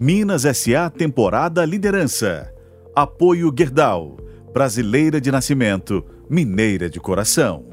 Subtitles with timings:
[0.00, 2.54] Minas SA Temporada Liderança.
[2.94, 4.16] Apoio Gerdau.
[4.52, 7.66] Brasileira de nascimento, mineira de coração.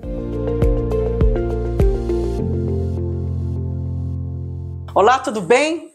[4.96, 5.93] Olá, tudo bem?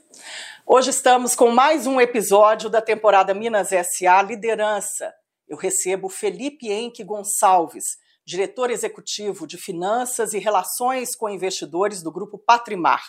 [0.64, 5.12] Hoje estamos com mais um episódio da temporada Minas SA Liderança.
[5.49, 12.38] Eu recebo Felipe Henque Gonçalves, diretor executivo de Finanças e Relações com Investidores do Grupo
[12.38, 13.03] Patrimar.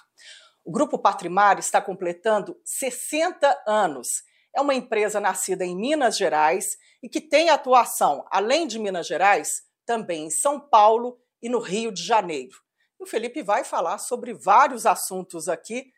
[0.64, 4.24] O Grupo Patrimar está completando 60 anos.
[4.56, 9.64] É uma empresa nascida em Minas Gerais e que tem atuação, além de Minas Gerais,
[9.86, 12.56] também em São Paulo e no Rio de Janeiro.
[13.00, 15.92] o Felipe vai falar sobre vários assuntos aqui,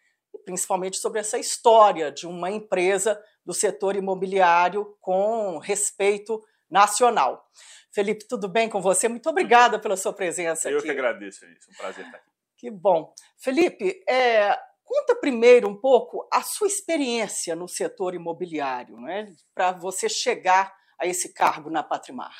[0.45, 7.45] principalmente sobre essa história de uma empresa do setor imobiliário com respeito nacional.
[7.91, 9.09] Felipe, tudo bem com você?
[9.09, 10.87] Muito obrigada pela sua presença Eu aqui.
[10.87, 12.32] Eu que agradeço, é um prazer estar aqui.
[12.63, 13.13] Que bom.
[13.37, 20.07] Felipe, é, conta primeiro um pouco a sua experiência no setor imobiliário, né, para você
[20.07, 22.33] chegar a esse cargo na Patrimar.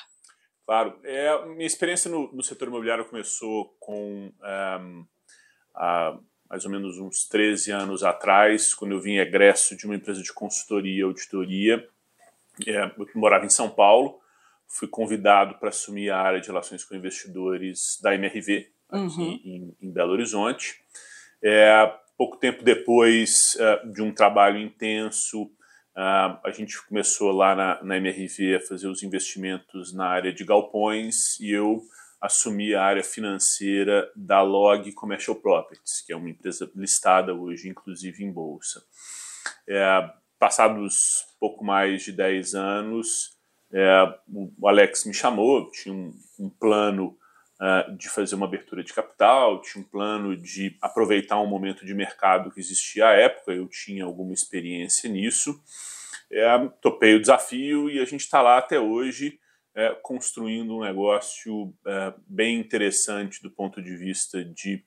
[0.64, 0.98] Claro.
[1.04, 5.06] É, minha experiência no, no setor imobiliário começou com um,
[5.74, 10.22] há mais ou menos uns 13 anos atrás, quando eu vim egresso de uma empresa
[10.22, 11.86] de consultoria e auditoria.
[12.66, 14.18] É, eu morava em São Paulo,
[14.66, 19.40] fui convidado para assumir a área de relações com investidores da MRV, aqui uhum.
[19.44, 20.76] em, em, Belo Horizonte.
[21.42, 27.82] É, pouco tempo depois uh, de um trabalho intenso, uh, a gente começou lá na,
[27.82, 31.82] na, MRV a fazer os investimentos na área de galpões e eu
[32.20, 38.24] assumi a área financeira da Log Commercial Properties, que é uma empresa listada hoje, inclusive
[38.24, 38.82] em bolsa.
[39.68, 43.34] É, passados pouco mais de 10 anos,
[43.70, 47.18] é, o Alex me chamou, tinha um, um plano
[47.64, 51.94] uh, de fazer uma abertura de capital, tinha um plano de aproveitar um momento de
[51.94, 55.58] mercado que existia à época, eu tinha alguma experiência nisso.
[56.30, 56.46] É,
[56.80, 59.38] topei o desafio e a gente está lá até hoje
[59.74, 64.84] é, construindo um negócio é, bem interessante do ponto de vista de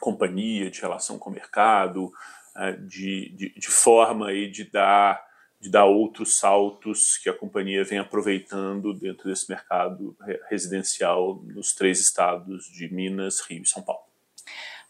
[0.00, 2.10] companhia, de relação com o mercado,
[2.56, 5.22] é, de, de, de forma aí de dar
[5.62, 10.16] de dar outros saltos que a companhia vem aproveitando dentro desse mercado
[10.50, 14.02] residencial nos três estados de Minas, Rio e São Paulo.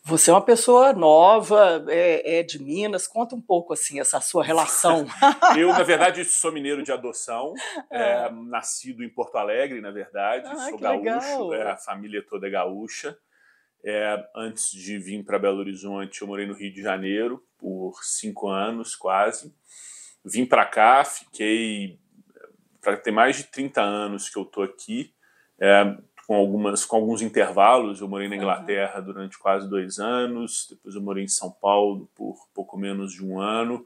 [0.03, 3.07] Você é uma pessoa nova, é, é de Minas.
[3.07, 5.05] Conta um pouco assim essa sua relação.
[5.61, 7.53] eu, na verdade, sou mineiro de adoção,
[7.91, 8.25] é.
[8.25, 10.49] É, nascido em Porto Alegre, na verdade.
[10.49, 13.15] Ah, sou gaúcho, é, a família toda é gaúcha.
[13.85, 18.49] É, antes de vir para Belo Horizonte, eu morei no Rio de Janeiro por cinco
[18.49, 19.55] anos, quase.
[20.25, 21.99] Vim para cá, fiquei
[22.81, 25.15] para ter mais de 30 anos que eu tô aqui,
[25.61, 25.97] é,
[26.27, 28.01] com algumas com alguns intervalos.
[28.01, 29.05] Eu morei na Inglaterra uhum.
[29.05, 33.41] durante quase dois anos, depois eu morei em São Paulo por pouco menos de um
[33.41, 33.85] ano.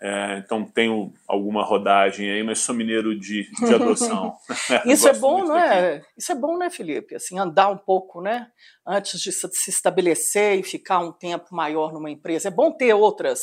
[0.00, 4.36] É, então tenho alguma rodagem aí, mas sou mineiro de, de adoção.
[4.84, 6.02] Isso é bom, não é?
[6.18, 7.14] Isso é bom, né, Felipe?
[7.14, 8.48] Assim, andar um pouco, né?
[8.86, 12.48] Antes de se estabelecer e ficar um tempo maior numa empresa.
[12.48, 13.40] É bom ter outras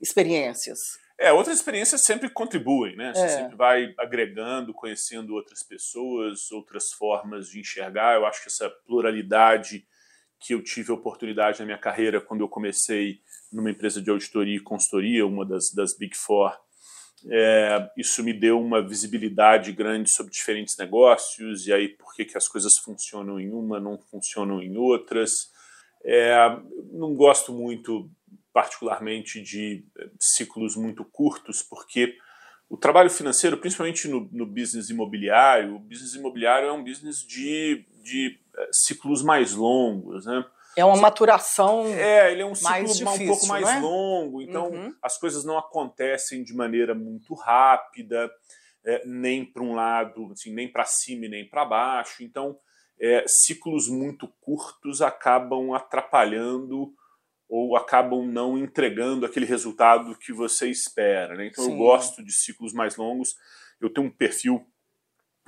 [0.00, 0.78] experiências.
[1.18, 3.12] É, outras experiências sempre contribuem, né?
[3.14, 3.28] Você é.
[3.28, 8.16] sempre vai agregando, conhecendo outras pessoas, outras formas de enxergar.
[8.16, 9.86] Eu acho que essa pluralidade
[10.40, 13.20] que eu tive a oportunidade na minha carreira quando eu comecei
[13.52, 16.54] numa empresa de auditoria e consultoria, uma das, das Big Four,
[17.30, 22.36] é, isso me deu uma visibilidade grande sobre diferentes negócios e aí por que, que
[22.36, 25.52] as coisas funcionam em uma, não funcionam em outras.
[26.04, 26.34] É,
[26.92, 28.10] não gosto muito
[28.54, 32.16] particularmente de eh, ciclos muito curtos, porque
[32.70, 37.84] o trabalho financeiro, principalmente no, no business imobiliário, o business imobiliário é um business de,
[38.00, 40.46] de eh, ciclos mais longos, né?
[40.76, 41.86] É uma maturação.
[41.86, 43.78] É, ele é um ciclo difícil, um pouco mais é?
[43.80, 44.94] longo, então uhum.
[45.02, 48.30] as coisas não acontecem de maneira muito rápida,
[48.84, 52.22] é, nem para um lado, assim, nem para cima e nem para baixo.
[52.22, 52.56] Então,
[53.00, 56.92] é, ciclos muito curtos acabam atrapalhando
[57.48, 61.34] ou acabam não entregando aquele resultado que você espera.
[61.34, 61.46] Né?
[61.46, 61.72] Então Sim.
[61.72, 63.36] eu gosto de ciclos mais longos.
[63.80, 64.66] Eu tenho um perfil,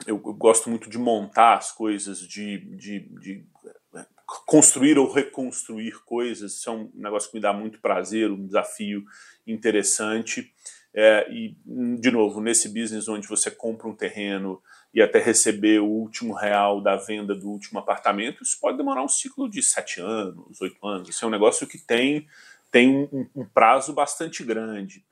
[0.07, 3.47] eu, eu gosto muito de montar as coisas, de, de, de,
[3.95, 4.07] é,
[4.47, 6.55] construir ou reconstruir coisas.
[6.55, 9.05] Isso é um negócio que me dá muito prazer, um desafio
[9.47, 10.53] interessante.
[10.99, 11.55] É, e,
[12.01, 14.63] de novo, nesse business onde você compra um terreno
[14.95, 19.09] e até receber o último real da venda do último apartamento, isso pode demorar um
[19.09, 21.07] ciclo de sete anos, oito anos.
[21.11, 22.27] Isso é um negócio que tem,
[22.71, 25.05] tem um, um prazo bastante grande.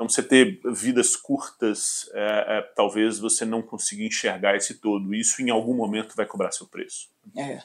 [0.00, 5.14] Então, você ter vidas curtas, é, é, talvez você não consiga enxergar esse todo.
[5.14, 7.10] Isso, em algum momento, vai cobrar seu preço.
[7.36, 7.60] É.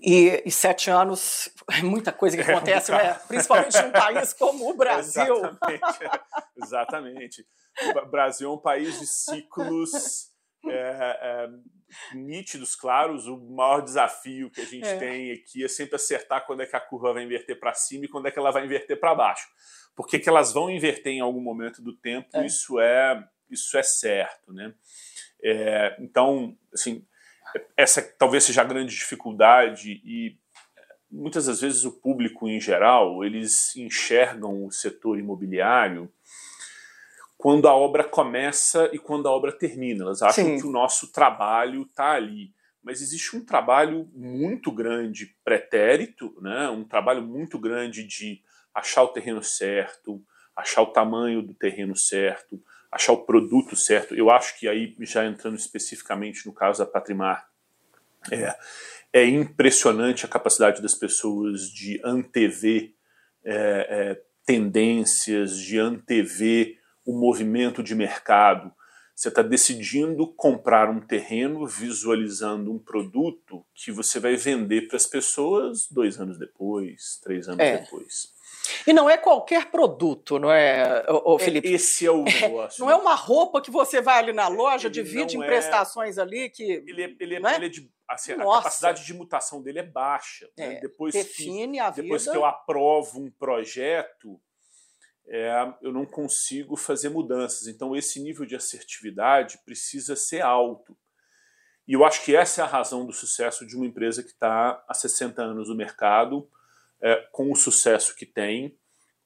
[0.00, 3.20] E, e, sete anos é muita coisa que é acontece, é, né?
[3.28, 5.36] principalmente num país como o Brasil.
[5.36, 6.10] Exatamente.
[6.60, 7.46] Exatamente.
[7.94, 10.30] O Brasil é um país de ciclos
[10.66, 11.48] é, é,
[12.14, 13.28] nítidos, claros.
[13.28, 14.96] O maior desafio que a gente é.
[14.96, 18.08] tem aqui é sempre acertar quando é que a curva vai inverter para cima e
[18.08, 19.46] quando é que ela vai inverter para baixo.
[19.94, 22.46] Porque que elas vão inverter em algum momento do tempo, é.
[22.46, 24.72] isso é isso é certo, né?
[25.42, 27.04] É, então, assim,
[27.76, 30.38] essa talvez seja a grande dificuldade e
[31.10, 36.12] muitas das vezes o público em geral eles enxergam o setor imobiliário
[37.36, 40.04] quando a obra começa e quando a obra termina.
[40.04, 40.60] Elas acham Sim.
[40.60, 42.52] que o nosso trabalho está ali.
[42.82, 46.68] Mas existe um trabalho muito grande pretérito, né?
[46.68, 48.42] um trabalho muito grande de
[48.74, 50.22] achar o terreno certo,
[50.56, 54.14] achar o tamanho do terreno certo, achar o produto certo.
[54.14, 57.48] Eu acho que aí, já entrando especificamente no caso da Patrimar,
[58.30, 58.54] é,
[59.12, 62.92] é impressionante a capacidade das pessoas de antever
[63.44, 68.72] é, é, tendências, de antever o movimento de mercado.
[69.14, 75.06] Você está decidindo comprar um terreno, visualizando um produto que você vai vender para as
[75.06, 77.78] pessoas dois anos depois, três anos é.
[77.78, 78.32] depois.
[78.86, 81.72] E não é qualquer produto, não é, o é, Felipe?
[81.72, 82.82] Esse é o negócio.
[82.82, 85.46] É, não é uma roupa que você vai ali na loja, ele divide em é...
[85.46, 86.62] prestações ali que.
[86.62, 87.90] Ele é, ele é, ele é de.
[88.08, 90.48] Assim, a capacidade de mutação dele é baixa.
[90.58, 90.76] Né?
[90.76, 90.80] É?
[90.80, 92.02] Depois define que, a vida.
[92.02, 94.40] Depois que eu aprovo um projeto,
[95.28, 97.68] é, eu não consigo fazer mudanças.
[97.68, 100.96] Então, esse nível de assertividade precisa ser alto.
[101.86, 104.82] E eu acho que essa é a razão do sucesso de uma empresa que está
[104.88, 106.48] há 60 anos no mercado,
[107.00, 108.76] é, com o sucesso que tem,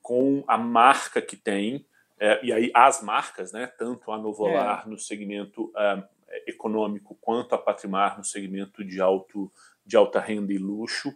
[0.01, 1.87] com a marca que tem,
[2.19, 4.89] é, e aí as marcas, né, tanto a Novolar é.
[4.89, 6.05] no segmento é,
[6.47, 9.51] econômico quanto a Patrimar no segmento de, alto,
[9.85, 11.15] de alta renda e luxo,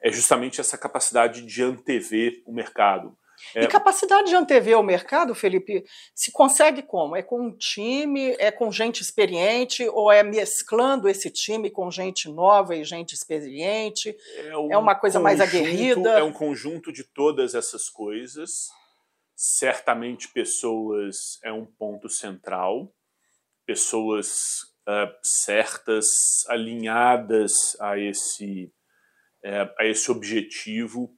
[0.00, 3.16] é justamente essa capacidade de antever o mercado.
[3.54, 3.64] É...
[3.64, 5.84] E capacidade de antever o mercado, Felipe,
[6.14, 7.16] se consegue como?
[7.16, 12.28] É com um time, é com gente experiente, ou é mesclando esse time com gente
[12.28, 14.16] nova e gente experiente?
[14.36, 16.10] É, um é uma coisa conjunto, mais aguerrida?
[16.10, 18.50] É um conjunto de todas essas coisas.
[19.34, 22.90] Certamente pessoas é um ponto central,
[23.66, 26.06] pessoas uh, certas,
[26.48, 28.72] alinhadas a esse,
[29.44, 31.10] uh, a esse objetivo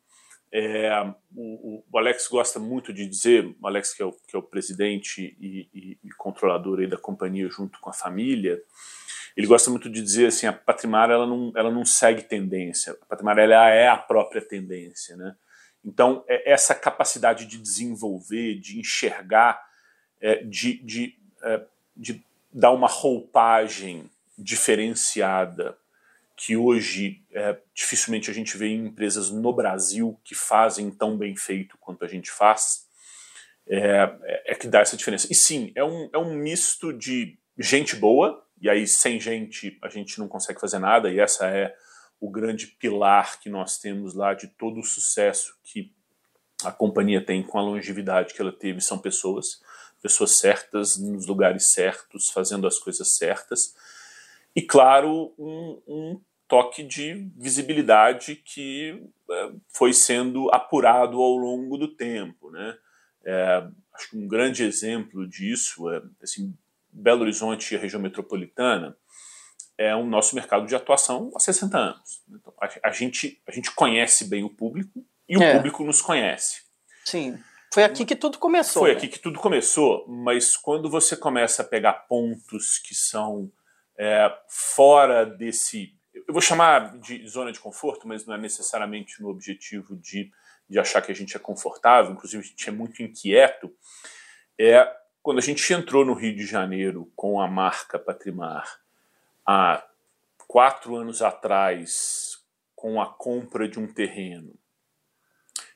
[0.53, 0.91] é,
[1.35, 4.43] o, o, Alex gosta muito de dizer, o Alex que é o, que é o
[4.43, 8.63] presidente e, e, e controlador da companhia junto com a família,
[9.37, 13.07] ele gosta muito de dizer assim, a Patrimar ela não, ela não segue tendência, a
[13.07, 15.37] Patrimar ela é a própria tendência, né?
[15.85, 19.63] Então é essa capacidade de desenvolver, de enxergar,
[20.21, 21.65] é, de, de, é,
[21.97, 25.79] de dar uma roupagem diferenciada
[26.39, 31.35] que hoje é, dificilmente a gente vê em empresas no Brasil que fazem tão bem
[31.35, 32.87] feito quanto a gente faz,
[33.67, 35.27] é, é, é, que dá essa diferença.
[35.29, 39.89] E sim, é um, é um misto de gente boa, e aí sem gente a
[39.89, 41.75] gente não consegue fazer nada, e essa é
[42.21, 45.93] o grande pilar que nós temos lá de todo o sucesso que
[46.65, 49.61] a companhia tem com a longevidade que ela teve, são pessoas,
[50.01, 53.75] pessoas certas, nos lugares certos, fazendo as coisas certas.
[54.55, 59.01] E claro, um, um toque de visibilidade que
[59.31, 62.51] é, foi sendo apurado ao longo do tempo.
[62.51, 62.77] Né?
[63.25, 66.57] É, acho que um grande exemplo disso é assim,
[66.91, 68.97] Belo Horizonte e a região metropolitana
[69.77, 72.23] é o nosso mercado de atuação há 60 anos.
[72.29, 75.55] Então, a, a gente, a gente conhece bem o público e o é.
[75.55, 76.63] público nos conhece.
[77.05, 77.39] Sim.
[77.73, 78.83] Foi aqui que tudo começou.
[78.83, 78.97] Foi né?
[78.97, 83.53] aqui que tudo começou, mas quando você começa a pegar pontos que são
[83.97, 85.98] é, fora desse
[86.29, 90.31] eu vou chamar de zona de conforto, mas não é necessariamente no objetivo de,
[90.69, 93.75] de achar que a gente é confortável, inclusive a gente é muito inquieto,
[94.59, 98.79] é quando a gente entrou no Rio de Janeiro com a marca Patrimar
[99.47, 99.83] há
[100.47, 102.39] quatro anos atrás,
[102.77, 104.55] com a compra de um terreno,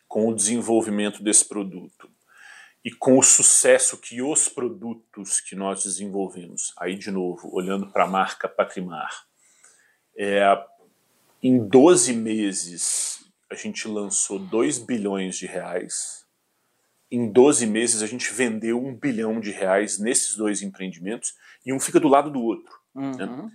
[0.06, 2.10] com o desenvolvimento desse produto
[2.84, 8.04] e com o sucesso que os produtos que nós desenvolvemos, aí de novo, olhando para
[8.04, 9.31] a marca Patrimar,
[10.16, 10.42] é,
[11.42, 16.24] em 12 meses, a gente lançou 2 bilhões de reais.
[17.10, 21.80] Em 12 meses, a gente vendeu um bilhão de reais nesses dois empreendimentos e um
[21.80, 22.74] fica do lado do outro.
[22.94, 23.02] Né?
[23.04, 23.16] Uhum.
[23.16, 23.50] Né?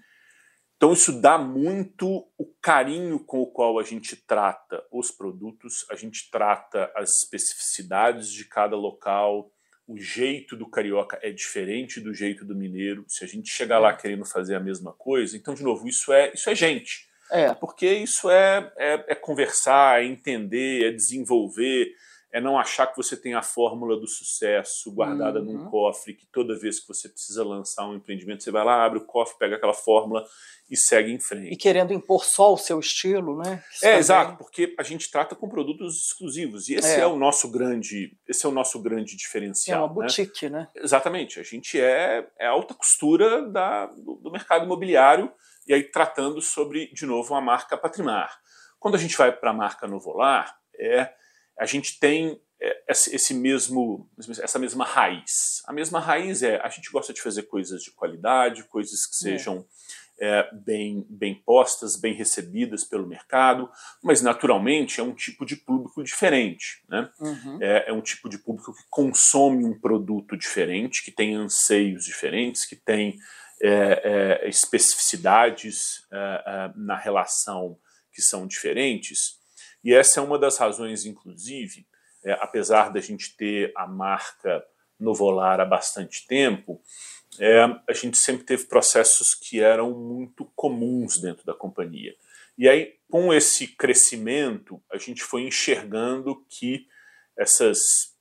[0.78, 5.96] Então, isso dá muito o carinho com o qual a gente trata os produtos, a
[5.96, 9.52] gente trata as especificidades de cada local,
[9.88, 13.06] o jeito do carioca é diferente do jeito do mineiro.
[13.08, 13.96] Se a gente chegar lá é.
[13.96, 17.08] querendo fazer a mesma coisa, então, de novo, isso é, isso é gente.
[17.32, 17.54] É.
[17.54, 21.94] Porque isso é, é, é conversar, é entender, é desenvolver,
[22.32, 25.46] é não achar que você tem a fórmula do sucesso guardada uhum.
[25.46, 29.00] num cofre, que toda vez que você precisa lançar um empreendimento, você vai lá, abre
[29.00, 30.26] o cofre, pega aquela fórmula
[30.70, 31.54] e segue em frente.
[31.54, 33.64] E querendo impor só o seu estilo, né?
[33.72, 34.00] Isso é, também...
[34.00, 36.68] exato, porque a gente trata com produtos exclusivos.
[36.68, 37.00] E esse é.
[37.00, 37.08] é.
[37.08, 39.78] o nosso grande, esse é o nosso grande diferencial.
[39.78, 39.94] É uma né?
[39.94, 40.60] boutique, né?
[40.60, 40.68] né?
[40.76, 41.40] Exatamente.
[41.40, 45.32] A gente é, é alta costura da, do, do mercado imobiliário,
[45.66, 48.38] e aí tratando sobre, de novo, a marca Patrimar.
[48.80, 51.10] Quando a gente vai para a marca Novolar, é
[51.58, 54.10] a gente tem é, esse mesmo,
[54.42, 55.62] essa mesma raiz.
[55.68, 59.38] A mesma raiz é a gente gosta de fazer coisas de qualidade, coisas que é.
[59.38, 59.88] sejam é.
[60.20, 63.70] É, bem, bem postas, bem recebidas pelo mercado,
[64.02, 66.84] mas naturalmente é um tipo de público diferente.
[66.90, 67.08] Né?
[67.20, 67.60] Uhum.
[67.62, 72.66] É, é, um tipo de público que consome um produto diferente, que tem anseios diferentes,
[72.66, 73.20] que tem
[73.62, 76.08] é, especificidades
[76.76, 77.78] na relação
[78.12, 79.38] que são diferentes.
[79.84, 81.86] E essa é uma das razões, inclusive,
[82.24, 84.64] é, apesar da gente ter a marca
[85.00, 86.82] Novolar há bastante tempo,
[87.40, 92.16] é, a gente sempre teve processos que eram muito comuns dentro da companhia.
[92.58, 96.88] E aí, com esse crescimento, a gente foi enxergando que
[97.38, 98.16] essas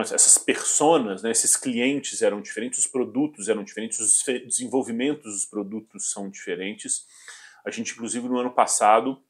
[0.00, 6.10] essas personas, né, esses clientes eram diferentes, os produtos eram diferentes, os desenvolvimentos dos produtos
[6.10, 7.04] são diferentes.
[7.62, 9.22] A gente, inclusive, no ano passado,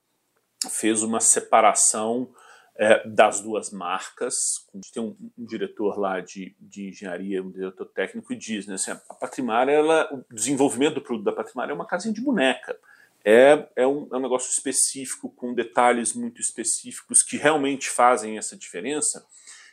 [0.70, 2.28] fez uma separação
[2.76, 4.66] é, das duas marcas.
[4.72, 8.66] A gente tem um, um, diretor lá de, de engenharia, um diretor técnico, e diz,
[8.66, 12.20] né, assim, a Patrimar, ela, o desenvolvimento do produto da Patrimar é uma casinha de
[12.20, 12.76] boneca.
[13.24, 18.56] É, é, um, é um negócio específico, com detalhes muito específicos que realmente fazem essa
[18.56, 19.24] diferença,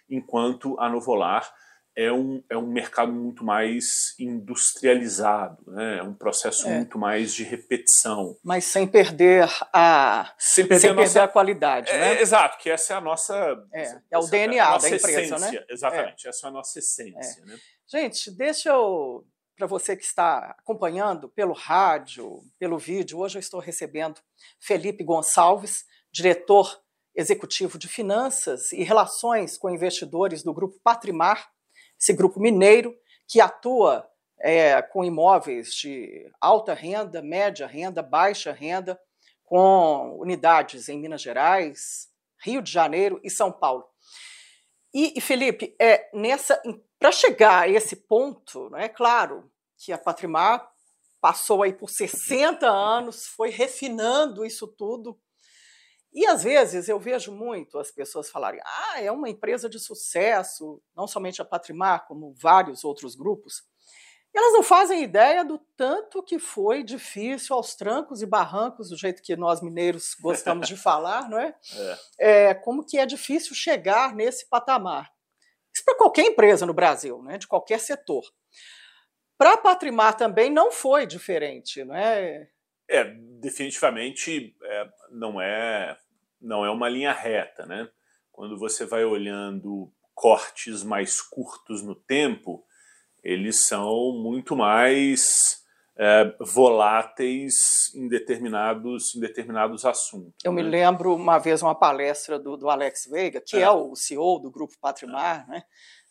[0.09, 1.51] enquanto a Novolar
[1.99, 5.97] é um, é um mercado muito mais industrializado, né?
[5.97, 6.77] é um processo é.
[6.77, 8.37] muito mais de repetição.
[8.41, 11.91] Mas sem perder a, sem perder, sem a, nossa, perder a qualidade.
[11.91, 12.21] É, né?
[12.21, 13.35] exato, que essa é a nossa.
[13.73, 15.65] É, é o DNA da empresa, essência, né?
[15.69, 17.45] Exatamente, essa é a nossa essência.
[17.45, 17.57] Né?
[17.85, 19.25] Gente, deixa eu.
[19.57, 24.21] Para você que está acompanhando pelo rádio, pelo vídeo, hoje eu estou recebendo
[24.57, 26.79] Felipe Gonçalves, diretor
[27.13, 31.49] executivo de finanças e relações com investidores do grupo Patrimar
[31.99, 32.95] esse grupo mineiro
[33.27, 38.99] que atua é, com imóveis de alta renda, média renda, baixa renda,
[39.43, 42.07] com unidades em Minas Gerais,
[42.41, 43.85] Rio de Janeiro e São Paulo.
[44.93, 46.61] E, e Felipe, é nessa
[46.97, 50.69] para chegar a esse ponto, é claro que a Patrimar
[51.21, 55.17] passou aí por 60 anos, foi refinando isso tudo
[56.11, 60.81] e às vezes eu vejo muito as pessoas falarem: ah, é uma empresa de sucesso,
[60.95, 63.63] não somente a Patrimar, como vários outros grupos.
[64.33, 68.97] E elas não fazem ideia do tanto que foi difícil aos trancos e barrancos, do
[68.97, 71.55] jeito que nós mineiros gostamos de falar, não é?
[72.19, 72.43] é?
[72.49, 75.11] é como que é difícil chegar nesse patamar.
[75.73, 77.37] Isso para qualquer empresa no Brasil, né?
[77.37, 78.23] de qualquer setor.
[79.37, 82.49] Para a Patrimar também não foi diferente, não é?
[82.89, 83.03] É,
[83.39, 85.97] definitivamente é, não é
[86.41, 87.89] não é uma linha reta, né?
[88.31, 92.65] Quando você vai olhando cortes mais curtos no tempo,
[93.23, 95.63] eles são muito mais
[95.97, 100.33] é, voláteis em determinados, em determinados assuntos.
[100.43, 100.63] Eu né?
[100.63, 103.61] me lembro uma vez uma palestra do, do Alex Veiga, que é.
[103.61, 105.51] é o CEO do Grupo Patrimar, é.
[105.51, 105.63] né?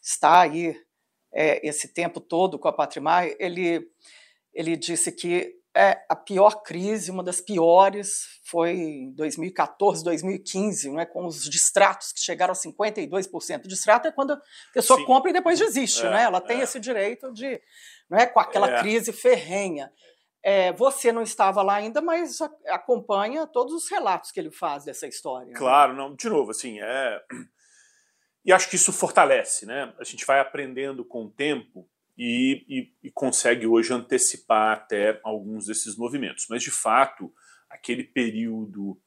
[0.03, 0.79] está aí
[1.33, 3.91] é, esse tempo todo com a Patrimar, ele,
[4.53, 11.07] ele disse que é, a pior crise, uma das piores, foi em 2014, 2015, né,
[11.07, 13.63] com os distratos que chegaram a 52%.
[13.69, 14.43] Distrato é quando a
[14.75, 15.07] pessoa Sim.
[15.07, 16.23] compra e depois desiste, é, né?
[16.25, 16.65] Ela tem é.
[16.65, 17.63] esse direito de,
[18.11, 18.81] né, com aquela é.
[18.81, 19.93] crise ferrenha.
[20.43, 25.07] É, você não estava lá ainda, mas acompanha todos os relatos que ele faz dessa
[25.07, 25.53] história.
[25.53, 25.57] Né?
[25.57, 27.23] Claro, não, de novo, assim, é.
[28.45, 29.93] E acho que isso fortalece, né?
[29.99, 31.87] A gente vai aprendendo com o tempo
[32.19, 36.47] e, e, e consegue hoje antecipar até alguns desses movimentos.
[36.51, 37.33] Mas, de fato,
[37.71, 39.01] aquele período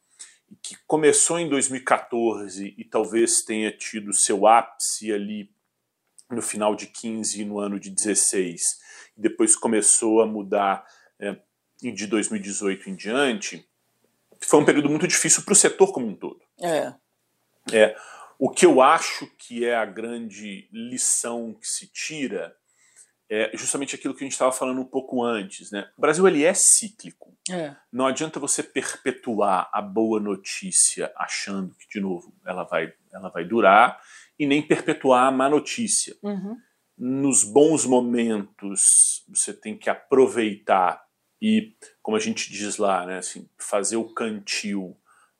[0.62, 5.52] que começou em 2014 e talvez tenha tido seu ápice ali
[6.30, 8.62] no final de 15 e no ano de 16,
[9.18, 10.86] e depois começou a mudar
[11.20, 11.38] é,
[11.82, 13.68] de 2018 em diante,
[14.40, 16.42] foi um período muito difícil para o setor como um todo.
[16.62, 16.94] É.
[17.74, 17.96] é.
[18.40, 22.56] O que eu acho que é a grande lição que se tira
[23.34, 25.72] é justamente aquilo que a gente estava falando um pouco antes.
[25.72, 25.90] Né?
[25.98, 27.34] O Brasil ele é cíclico.
[27.50, 27.74] É.
[27.90, 33.46] Não adianta você perpetuar a boa notícia achando que, de novo, ela vai, ela vai
[33.46, 34.02] durar,
[34.38, 36.14] e nem perpetuar a má notícia.
[36.22, 36.58] Uhum.
[36.98, 41.02] Nos bons momentos, você tem que aproveitar
[41.42, 44.98] e, como a gente diz lá, né, assim, fazer o cantil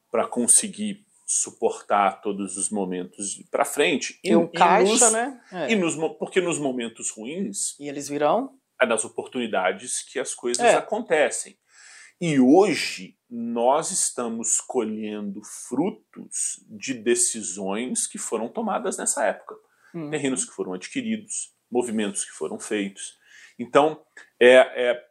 [0.10, 4.20] para conseguir suportar todos os momentos para frente.
[4.24, 5.42] E, o caixa, nos, né?
[5.52, 5.72] É.
[5.72, 7.80] E nos, porque nos momentos ruins.
[7.80, 8.58] E eles virão?
[8.82, 10.76] É nas oportunidades que as coisas é.
[10.76, 11.58] acontecem.
[12.20, 19.56] E hoje nós estamos colhendo frutos de decisões que foram tomadas nessa época.
[19.94, 20.10] Uhum.
[20.10, 23.18] Terrenos que foram adquiridos, movimentos que foram feitos.
[23.58, 24.04] Então,
[24.40, 25.04] é, é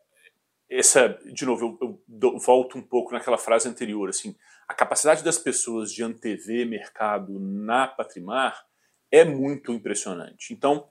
[0.70, 4.36] essa, de novo, eu, eu, volto um pouco naquela frase anterior, assim,
[4.70, 8.64] a capacidade das pessoas de antever mercado na Patrimar
[9.10, 10.54] é muito impressionante.
[10.54, 10.88] Então,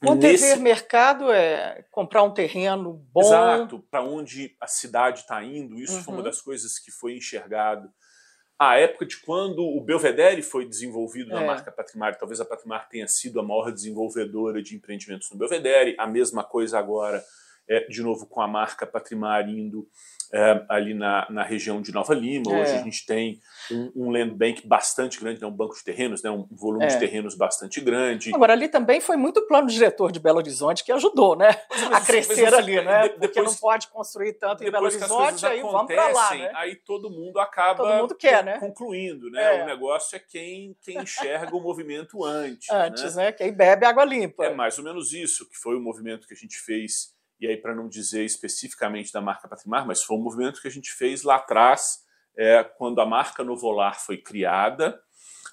[0.00, 0.60] o antever nesse...
[0.60, 3.20] mercado é comprar um terreno bom.
[3.20, 6.04] Exato, para onde a cidade está indo, isso uhum.
[6.04, 6.26] foi uma uhum.
[6.26, 7.92] das coisas que foi enxergado.
[8.56, 11.46] A época de quando o Belvedere foi desenvolvido na é.
[11.46, 16.06] marca Patrimar, talvez a Patrimar tenha sido a maior desenvolvedora de empreendimentos no Belvedere, a
[16.06, 17.20] mesma coisa agora
[17.68, 19.88] é, de novo com a marca Patrimar indo
[20.32, 22.50] é, ali na, na região de Nova Lima.
[22.50, 22.78] Hoje é.
[22.78, 26.30] a gente tem um, um, land bank bastante grande, né, um banco de terrenos, né,
[26.30, 26.88] um volume é.
[26.88, 28.34] de terrenos bastante grande.
[28.34, 31.92] Agora, ali também foi muito o plano diretor de Belo Horizonte que ajudou né, mas,
[31.92, 33.02] a crescer mas, ali, né?
[33.02, 36.34] Depois, Porque não pode construir tanto em Belo Horizonte, aí vamos para lá.
[36.34, 36.50] Né?
[36.54, 38.58] Aí todo mundo acaba todo mundo quer, né?
[38.58, 39.30] concluindo.
[39.30, 39.60] Né?
[39.60, 39.62] É.
[39.62, 42.68] O negócio é quem, quem enxerga o movimento antes.
[42.78, 43.26] Antes, né?
[43.26, 43.32] né?
[43.32, 44.44] Quem bebe água limpa.
[44.44, 47.56] É mais ou menos isso que foi o movimento que a gente fez e aí
[47.56, 51.22] para não dizer especificamente da marca Patrimar, mas foi um movimento que a gente fez
[51.22, 52.04] lá atrás,
[52.36, 55.00] é, quando a marca Novolar foi criada,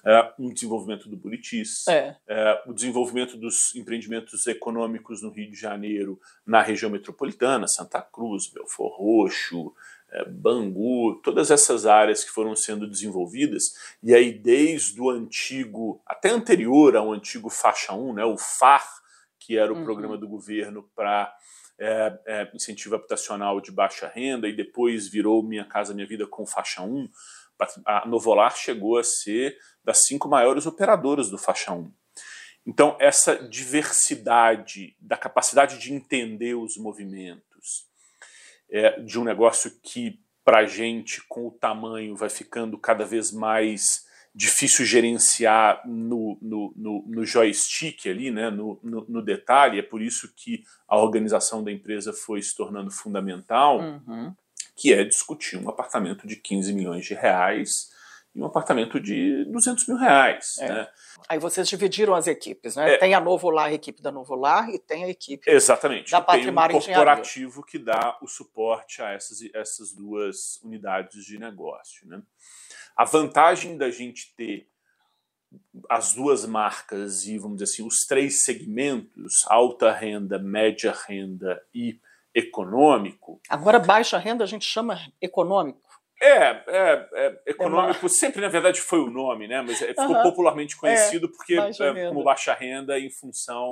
[0.04, 2.16] é, um desenvolvimento do Buritis, é.
[2.28, 8.46] É, o desenvolvimento dos empreendimentos econômicos no Rio de Janeiro, na região metropolitana, Santa Cruz,
[8.46, 9.74] Belfor Roxo,
[10.12, 16.30] é, Bangu, todas essas áreas que foram sendo desenvolvidas, e aí desde o antigo, até
[16.30, 18.86] anterior ao antigo Faixa 1, né, o FAR,
[19.40, 19.84] que era o uhum.
[19.84, 21.34] programa do governo para
[21.78, 26.46] é, é, incentivo habitacional de baixa renda e depois virou Minha Casa Minha Vida com
[26.46, 27.08] faixa 1,
[27.86, 31.90] a Novolar chegou a ser das cinco maiores operadoras do faixa 1.
[32.66, 37.86] Então, essa diversidade da capacidade de entender os movimentos
[38.70, 43.30] é, de um negócio que, para a gente, com o tamanho, vai ficando cada vez
[43.30, 44.05] mais
[44.36, 50.30] difícil gerenciar no, no, no, no joystick ali, né, no, no, detalhe, é por isso
[50.36, 54.34] que a organização da empresa foi se tornando fundamental, uhum.
[54.76, 57.90] que é discutir um apartamento de 15 milhões de reais
[58.34, 60.56] e um apartamento de 200 mil reais.
[60.60, 60.68] É.
[60.68, 60.88] Né?
[61.30, 62.92] Aí vocês dividiram as equipes, né?
[62.92, 62.98] É.
[62.98, 66.10] Tem a Novo Lar, a equipe da Novo Lar, e tem a equipe Exatamente.
[66.10, 71.38] da Patrimônio Tem um corporativo que dá o suporte a essas, essas duas unidades de
[71.38, 72.20] negócio, né?
[72.96, 74.68] A vantagem da gente ter
[75.88, 82.00] as duas marcas e, vamos dizer assim, os três segmentos, alta renda, média renda e
[82.34, 83.40] econômico.
[83.48, 85.80] Agora, baixa renda a gente chama econômico.
[86.20, 89.62] É, é, é econômico é sempre, na verdade, foi o nome, né?
[89.62, 93.70] Mas é, ficou popularmente é, conhecido porque baixa é, como baixa renda em função.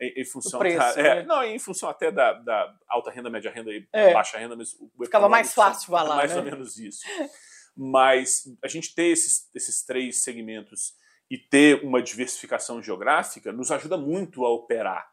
[0.00, 1.22] Em, em, função preço, da, né?
[1.22, 5.28] não em função até da, da, alta renda média renda e baixa renda mas ficava
[5.28, 6.38] mais fácil falar mais né?
[6.38, 7.02] ou menos isso
[7.76, 10.94] mas a gente ter esses, esses três segmentos
[11.30, 15.10] e ter uma diversificação geográfica nos ajuda muito a operar.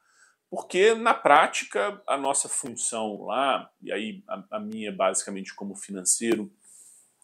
[0.50, 6.52] Porque, na prática, a nossa função lá, e aí a, a minha basicamente como financeiro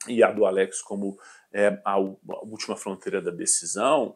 [0.08, 1.17] e a do Alex como
[1.52, 4.15] é, a, a última fronteira da decisão,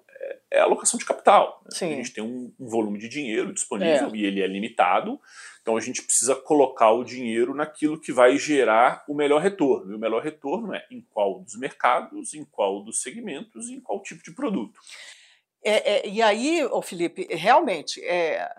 [0.51, 1.63] é, a alocação de capital.
[1.65, 1.93] Né?
[1.93, 4.15] A gente tem um, um, volume de dinheiro disponível é.
[4.15, 5.19] e ele é limitado.
[5.61, 9.91] Então a gente precisa colocar o dinheiro naquilo que vai gerar o melhor retorno.
[9.91, 14.01] E o melhor retorno é em qual dos mercados, em qual dos segmentos, em qual
[14.01, 14.79] tipo de produto.
[15.63, 18.49] É, é, e aí, ô Felipe, realmente, é,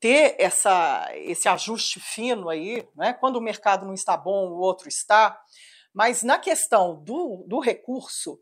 [0.00, 4.88] ter essa, esse ajuste fino aí, né, quando o mercado não está bom, o outro
[4.88, 5.38] está,
[5.92, 8.40] mas na questão do, do recurso,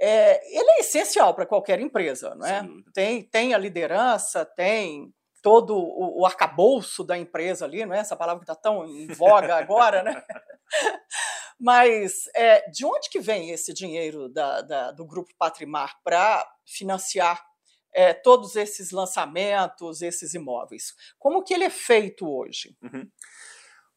[0.00, 2.34] é, ele é essencial para qualquer empresa.
[2.34, 2.68] Né?
[2.92, 7.98] Tem, tem a liderança, tem todo o, o arcabouço da empresa ali, não é?
[7.98, 10.22] Essa palavra que está tão em voga agora, né?
[11.60, 17.44] Mas é, de onde que vem esse dinheiro da, da, do Grupo Patrimar para financiar
[17.92, 20.94] é, todos esses lançamentos, esses imóveis?
[21.18, 22.76] Como que ele é feito hoje?
[22.82, 23.10] Uhum.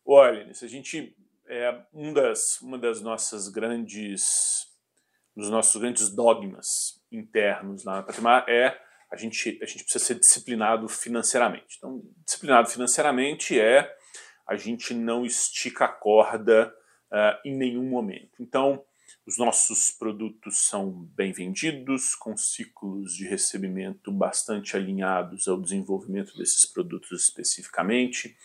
[0.03, 1.15] Olha, se a gente
[1.47, 4.70] é um das, uma das nossas grandes
[5.35, 8.77] dos nossos grandes dogmas internos lá na Patrimar é
[9.11, 11.75] a gente, a gente precisa ser disciplinado financeiramente.
[11.77, 13.93] Então, disciplinado financeiramente é
[14.47, 16.73] a gente não estica a corda
[17.11, 18.31] uh, em nenhum momento.
[18.39, 18.83] Então,
[19.25, 26.65] os nossos produtos são bem vendidos, com ciclos de recebimento bastante alinhados ao desenvolvimento desses
[26.65, 28.35] produtos especificamente.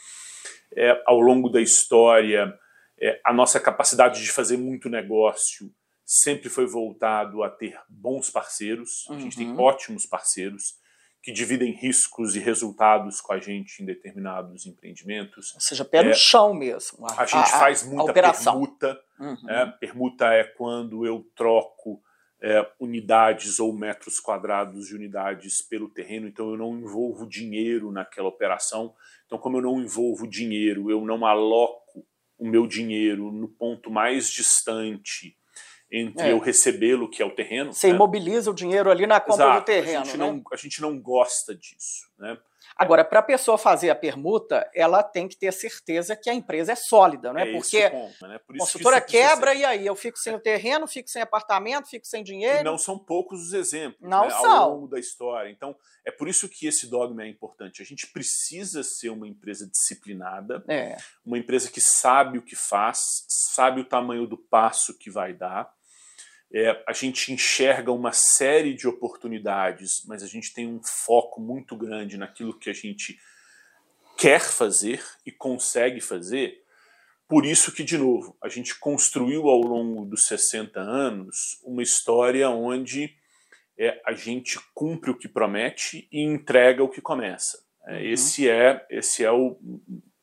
[0.76, 2.52] É, ao longo da história,
[3.00, 5.72] é, a nossa capacidade de fazer muito negócio
[6.06, 9.04] sempre foi voltado a ter bons parceiros.
[9.10, 9.58] A gente tem Uhum.
[9.60, 10.74] ótimos parceiros
[11.20, 15.52] que dividem riscos e resultados com a gente em determinados empreendimentos.
[15.54, 16.14] Ou seja, pé no É.
[16.14, 17.04] chão mesmo.
[17.18, 19.00] A gente faz muita permuta.
[19.18, 19.50] Uhum.
[19.50, 22.00] É, permuta é quando eu troco
[22.40, 28.28] é, unidades ou metros quadrados de unidades pelo terreno, então eu não envolvo dinheiro naquela
[28.28, 28.94] operação.
[29.24, 32.06] Então, como eu não envolvo dinheiro, eu não aloco
[32.38, 35.34] o meu dinheiro no ponto mais distante
[35.90, 36.32] entre É.
[36.32, 37.72] eu recebê-lo, que é o terreno.
[37.72, 37.92] Você né?
[37.92, 40.00] issimobiliza o dinheiro ali na compra Exato, do terreno.
[40.00, 40.26] a, gente né?
[40.26, 42.06] não, a gente não gosta disso.
[42.18, 42.36] Né?
[42.76, 46.72] Agora, para a pessoa fazer a permuta, ela tem que ter certeza que a empresa
[46.72, 47.44] é sólida, não é?
[47.48, 48.38] esse Porque o ponto, né?
[48.46, 51.88] Por a isso que quebra e aí eu fico sem o terreno, fico sem apartamento,
[51.88, 52.60] fico sem dinheiro.
[52.60, 54.52] E não são poucos os exemplos Não né, são.
[54.52, 55.50] ao longo da história.
[55.50, 57.80] Então, é por isso que esse dogma é importante.
[57.80, 60.96] A gente precisa ser uma empresa disciplinada, É.
[61.24, 65.74] uma empresa que sabe o que faz, sabe o tamanho do passo que vai dar.
[66.52, 71.76] É, a gente enxerga uma série de oportunidades, mas a gente tem um foco muito
[71.76, 73.18] grande naquilo que a gente
[74.16, 76.62] quer fazer e consegue fazer.
[77.28, 82.48] Por isso que, de novo, a gente construiu ao longo dos 60 anos uma história
[82.48, 83.12] onde
[83.78, 87.58] é, a gente cumpre o que promete e entrega o que começa.
[87.86, 88.00] É, Uhum.
[88.00, 89.58] Esse é, esse é o,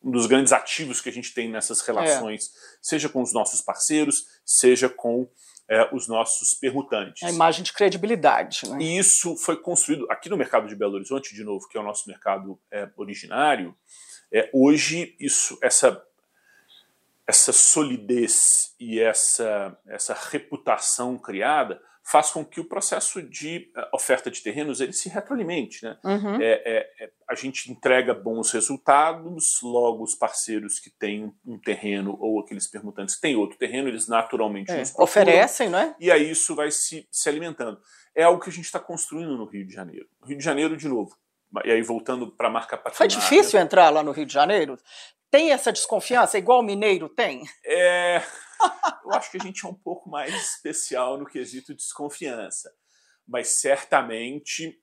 [0.03, 2.49] um dos grandes ativos que a gente tem nessas relações,
[2.81, 5.29] seja com os nossos parceiros, seja com
[5.69, 7.23] é, os nossos permutantes.
[7.23, 8.69] A imagem de credibilidade.
[8.69, 8.78] Né?
[8.82, 11.84] E isso foi construído aqui no mercado de Belo Horizonte, de novo, que é o
[11.84, 13.76] nosso mercado é, originário.
[14.32, 16.04] É, hoje, isso, essa,
[17.28, 24.30] essa solidez e essa, essa reputação criada faz com que o processo de eh, oferta
[24.30, 25.84] de terrenos ele se retroalimente.
[25.84, 25.98] Né?
[26.04, 26.42] Uhum.
[26.42, 32.18] É, é, é, a gente entrega bons resultados, logo os parceiros que têm um, terreno
[32.20, 35.96] ou aqueles permutantes que têm outro terreno, eles naturalmente É, nos procuram Oferecem, não é?
[36.00, 37.80] e aí isso vai se, se alimentando.
[38.13, 40.06] É algo que a gente está construindo no Rio de Janeiro.
[40.26, 41.18] Rio de Janeiro, de novo,
[41.63, 43.20] e aí voltando para a marca Foi patrimônio.
[43.20, 44.78] difícil entrar lá no Rio de Janeiro?
[45.32, 47.44] Tem essa desconfiança, igual o mineiro tem?
[47.66, 48.22] É,
[49.06, 52.71] eu acho que a gente é um pouco mais especial no quesito desconfiança.
[53.28, 54.78] Mas certamente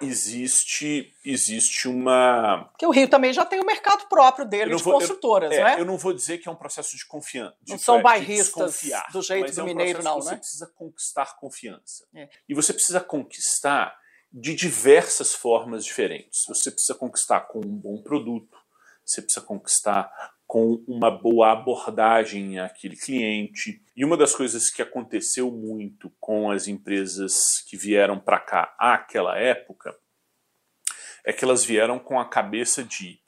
[0.00, 2.64] existe, existe uma.
[2.72, 5.52] Porque o Rio também já tem o mercado próprio Eu dele de vou- eu- construtoras,
[5.52, 5.80] É, não é?
[5.80, 7.56] Eu não vou dizer que é um processo de confiança.
[7.68, 10.30] Não são bairristas desconfiar, do jeito do é um mineiro, não, que né?
[10.32, 12.04] Você precisa conquistar confiança.
[12.14, 12.28] É.
[12.48, 13.96] E você precisa conquistar
[14.32, 16.40] de diversas formas diferentes.
[16.48, 18.56] Você precisa conquistar com um bom produto,
[19.04, 20.10] você precisa conquistar
[20.52, 23.80] com uma boa abordagem àquele cliente.
[23.96, 29.38] E uma das coisas que aconteceu muito com as empresas que vieram para cá àquela
[29.38, 29.96] época
[31.24, 33.18] é que elas vieram com a cabeça de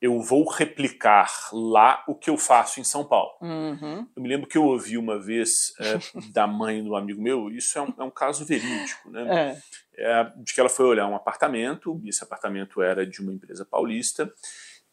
[0.00, 3.30] eu vou replicar lá o que eu faço em São Paulo.
[3.40, 4.04] Uhum.
[4.16, 5.98] Eu me lembro que eu ouvi uma vez é,
[6.34, 9.54] da mãe do amigo meu, isso é um, é um caso verídico, né?
[9.54, 9.62] É.
[9.94, 13.64] É, de que ela foi olhar um apartamento, e esse apartamento era de uma empresa
[13.64, 14.32] paulista,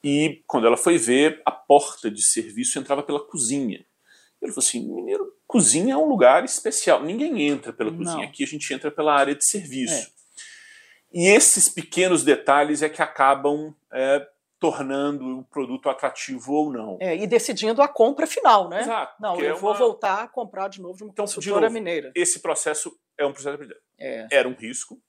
[0.03, 3.85] e quando ela foi ver, a porta de serviço entrava pela cozinha.
[4.41, 8.23] Ele falou assim: Mineiro, cozinha é um lugar especial, ninguém entra pela cozinha, Não.
[8.23, 10.11] aqui a gente entra pela área de serviço.
[11.11, 14.25] E esses pequenos detalhes é que acabam é,
[14.59, 16.97] tornando o produto atrativo ou não.
[17.01, 18.81] É, e decidindo a compra final, né?
[18.81, 19.21] Exato.
[19.21, 21.61] Não, eu é vou uma- voltar a comprar de novo de uma Então, de construtora
[21.61, 22.11] novo, mineira.
[22.15, 24.27] Esse processo é um processo de É.
[24.31, 25.01] era um risco.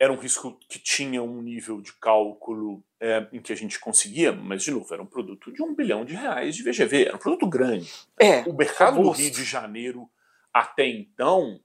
[0.00, 4.32] Era um risco que tinha um nível de cálculo é, em que a gente conseguia,
[4.32, 7.18] mas, de novo, era um produto de um bilhão de reais de VGV, era um
[7.18, 7.90] produto grande.
[8.20, 9.10] É, O mercado do.
[9.10, 10.08] Rio de Janeiro,
[10.54, 11.60] até então,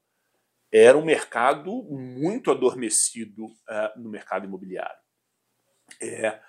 [0.72, 4.98] era um mercado muito adormecido é, no mercado imobiliário.
[6.02, 6.40] É,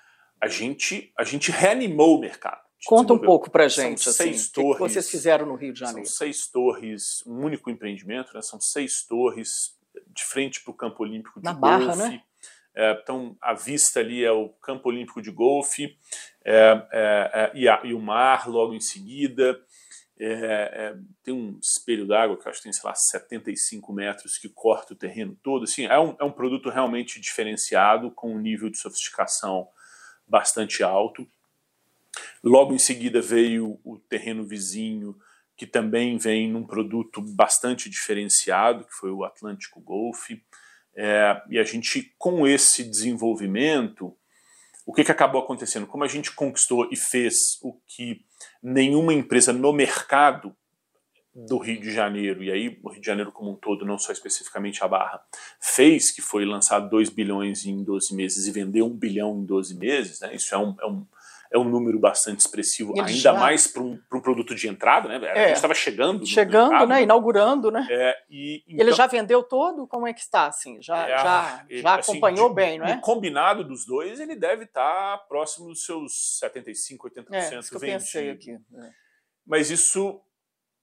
[0.41, 2.65] a, gente, a gente reanimou o mercado.
[2.87, 4.79] Conta um pouco São gente, assim, seis o que torres.
[4.79, 6.09] vocês fizeram no Rio de São Janeiro.
[6.09, 8.41] seis torres, um único empreendimento, né?
[8.41, 9.75] são seis torres
[10.07, 11.85] de frente para o Campo Olímpico de Na Golfe.
[11.87, 12.21] Barra, né?
[12.77, 15.97] É, então, a vista ali é o Campo Olímpico de Golfe
[16.43, 19.59] é, é, é, e, a- e o mar logo em seguida.
[20.17, 24.47] É, tem um espelho d'água que eu acho que tem, sei lá, 75 metros que
[24.47, 25.63] corta o terreno todo.
[25.65, 29.67] Assim, é, um, é um produto realmente diferenciado, com um nível de sofisticação
[30.27, 31.27] bastante alto.
[32.43, 35.17] Logo em seguida veio o terreno vizinho,
[35.55, 40.31] que também vem num produto bastante diferenciado, que foi o Atlântico Golf.
[40.95, 44.15] É, e a gente, com esse desenvolvimento,
[44.85, 45.87] o que, que acabou acontecendo?
[45.87, 48.23] Como a gente conquistou e fez o que
[48.61, 50.55] nenhuma empresa no mercado
[51.35, 54.13] do Rio de Janeiro, e aí o Rio de Janeiro como um todo, não só
[54.13, 55.21] especificamente a Barra,
[55.59, 59.75] fez, que foi lançar 2 bilhões em 12 meses e vender 1 bilhão em 12
[59.75, 60.33] meses, né?
[60.33, 61.05] isso é um, é um,
[61.51, 63.33] é um número bastante expressivo, ainda já...
[63.33, 65.25] mais para um, um produto de entrada, né?
[65.27, 65.31] É.
[65.31, 66.25] A gente estava chegando.
[66.25, 67.03] Chegando, mercado, né?
[67.03, 67.87] Inaugurando, né?
[67.89, 68.85] É, e, então...
[68.85, 69.87] Ele já vendeu todo?
[69.87, 70.47] Como é que está?
[70.47, 72.97] Assim, já é, já, ele, já assim, acompanhou assim, bem, não é?
[72.97, 77.75] Combinado dos dois, ele deve estar tá próximo dos seus 75%, 80% é, isso que
[77.75, 77.99] eu vendido.
[77.99, 78.51] Pensei aqui.
[78.51, 78.89] É.
[79.45, 80.21] Mas isso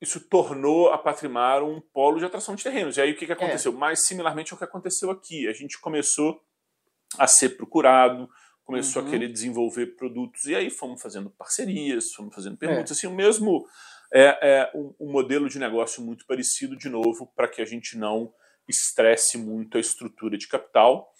[0.02, 2.96] isso tornou a Patrimar um polo de atração de terrenos.
[2.96, 3.72] E aí o que, que aconteceu?
[3.72, 3.74] É.
[3.76, 5.46] Mais similarmente ao que aconteceu aqui.
[5.46, 6.42] A gente começou
[7.16, 8.28] a ser procurado,
[8.64, 9.08] começou uhum.
[9.08, 12.92] a querer desenvolver produtos, e aí fomos fazendo parcerias, fomos fazendo perguntas, é.
[12.92, 13.66] assim, o mesmo
[14.12, 17.96] é, é um, um, modelo de negócio muito parecido, de novo, para que a gente
[17.96, 18.32] não
[18.68, 21.10] estresse muito a estrutura de capital,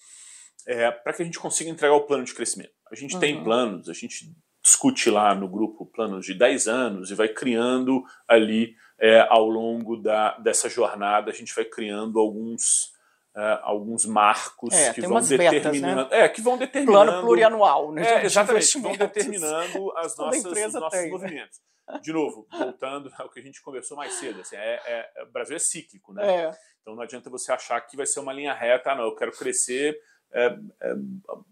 [0.67, 2.71] é, para que a gente consiga entregar o plano de crescimento.
[2.91, 3.19] A gente uhum.
[3.19, 8.01] tem planos, a gente discute lá no grupo planos de 10 anos e vai criando
[8.27, 12.92] ali é, ao longo da, dessa jornada, a gente vai criando alguns,
[13.35, 15.95] é, alguns marcos é, que vão determinando.
[15.95, 16.25] Metas, né?
[16.25, 17.05] É, que vão determinando.
[17.11, 18.21] Plano plurianual, né?
[18.21, 21.09] É, exatamente, que vão determinando as nossas, os nossos tem.
[21.09, 21.59] movimentos.
[22.01, 25.55] De novo, voltando ao que a gente conversou mais cedo, assim, é, é, o Brasil
[25.55, 26.45] é cíclico, né?
[26.45, 26.51] É.
[26.81, 29.31] Então não adianta você achar que vai ser uma linha reta, ah, não, eu quero
[29.31, 29.99] crescer
[30.33, 30.47] é,
[30.81, 30.95] é,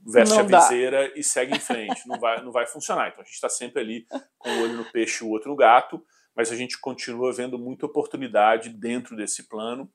[0.06, 1.14] veste não a viseira dá.
[1.16, 2.08] e segue em frente.
[2.08, 3.10] não, vai, não vai funcionar.
[3.10, 4.06] Então a gente está sempre ali
[4.38, 6.04] com o olho no peixe e o outro no gato,
[6.36, 9.92] mas a gente continua vendo muita oportunidade dentro desse plano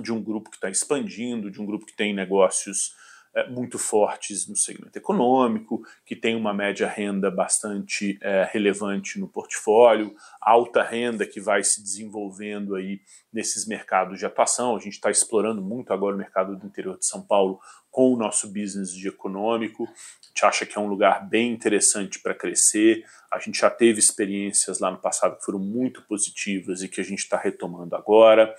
[0.00, 2.94] de um grupo que está expandindo, de um grupo que tem negócios
[3.34, 9.28] é, muito fortes no segmento econômico, que tem uma média renda bastante é, relevante no
[9.28, 13.00] portfólio, alta renda que vai se desenvolvendo aí
[13.32, 14.76] nesses mercados de atuação.
[14.76, 17.58] A gente está explorando muito agora o mercado do interior de São Paulo
[17.90, 19.84] com o nosso business de econômico.
[19.84, 23.04] A gente acha que é um lugar bem interessante para crescer.
[23.32, 27.04] A gente já teve experiências lá no passado que foram muito positivas e que a
[27.04, 28.54] gente está retomando agora.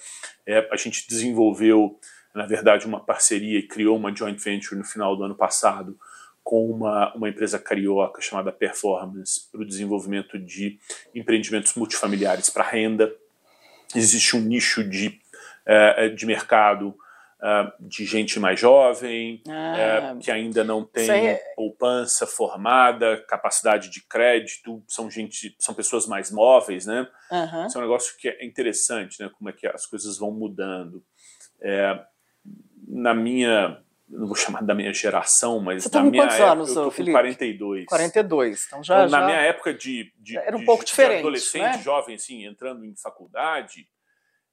[0.45, 1.99] É, a gente desenvolveu
[2.35, 5.97] na verdade, uma parceria e criou uma joint venture no final do ano passado
[6.43, 10.77] com uma, uma empresa carioca chamada Performance para o desenvolvimento de
[11.13, 13.11] empreendimentos multifamiliares para renda.
[13.95, 15.19] Existe um nicho de,
[15.65, 21.41] uh, de mercado uh, de gente mais jovem, ah, uh, que ainda não tem é...
[21.55, 27.07] poupança formada, capacidade de crédito, são gente, são pessoas mais móveis, né?
[27.31, 27.65] Uhum.
[27.65, 29.31] Isso é um negócio que é interessante, né?
[29.35, 31.03] Como é que as coisas vão mudando.
[31.59, 31.99] É,
[32.87, 36.51] na minha não vou chamar da minha geração, mas Você tá na minha quantos época,
[36.51, 37.11] anos, eu tô Felipe?
[37.11, 37.85] com 42.
[37.85, 38.97] 42, então já...
[38.97, 39.19] Então, já...
[39.19, 41.81] Na minha época de, de, Era um de, pouco de diferente, adolescente, né?
[41.81, 43.87] jovem, assim, entrando em faculdade,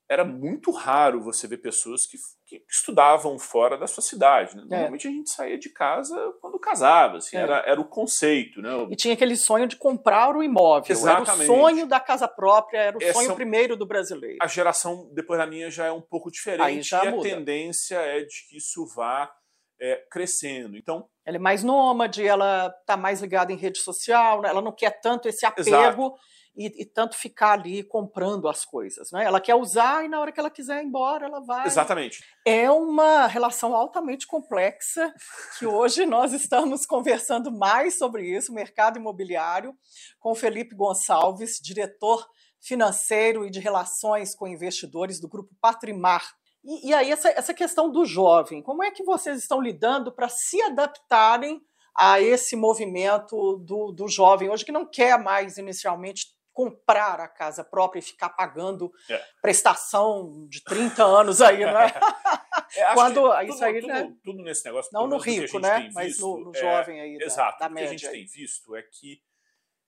[0.08, 4.54] era muito raro você ver pessoas que, que estudavam fora da sua cidade.
[4.56, 4.62] Né?
[4.62, 4.66] É.
[4.66, 5.10] Normalmente é.
[5.10, 7.40] a gente saía de casa quando casava, assim, é.
[7.40, 8.60] era, era o conceito.
[8.60, 8.70] Né?
[8.90, 10.90] E tinha aquele sonho de comprar o imóvel.
[10.90, 11.30] Exatamente.
[11.30, 14.38] Era o sonho da casa própria, era o Essa, sonho primeiro do brasileiro.
[14.42, 17.28] A geração depois da minha já é um pouco diferente Aí já e muda.
[17.28, 19.32] a tendência é de que isso vá
[19.80, 20.76] é, crescendo.
[20.76, 24.48] Então, ela é mais nômade, ela está mais ligada em rede social, né?
[24.48, 26.16] ela não quer tanto esse apego
[26.56, 29.10] e, e, tanto ficar ali comprando as coisas.
[29.10, 29.24] Né?
[29.24, 31.66] Ela quer usar e na hora que ela quiser ir embora, ela vai.
[31.66, 32.22] Exatamente.
[32.46, 35.12] É uma relação altamente complexa
[35.58, 39.74] que hoje nós estamos conversando mais sobre isso, mercado imobiliário,
[40.20, 42.26] com Felipe Gonçalves, diretor
[42.60, 46.22] financeiro e de relações com investidores do Grupo Patrimar
[46.64, 50.28] e, e aí, essa, essa questão do jovem, como é que vocês estão lidando para
[50.28, 51.60] se adaptarem
[51.96, 57.64] a esse movimento do, do jovem hoje que não quer mais inicialmente comprar a casa
[57.64, 59.24] própria e ficar pagando é.
[59.40, 61.92] prestação de 30 anos aí, não é?
[62.76, 64.14] é Quando isso tudo, aí, tudo, né?
[64.22, 65.90] tudo, nesse negócio, não no rico, né?
[65.94, 67.58] Mas no, no, jovem aí, é, exato.
[67.58, 67.86] Da, da média.
[67.86, 68.12] O que a gente aí.
[68.18, 69.20] tem visto é que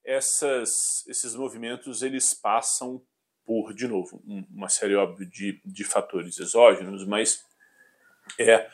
[0.05, 3.03] essas, esses movimentos eles passam
[3.45, 7.45] por, de novo, uma série óbvia de, de fatores exógenos, mas
[8.39, 8.71] é,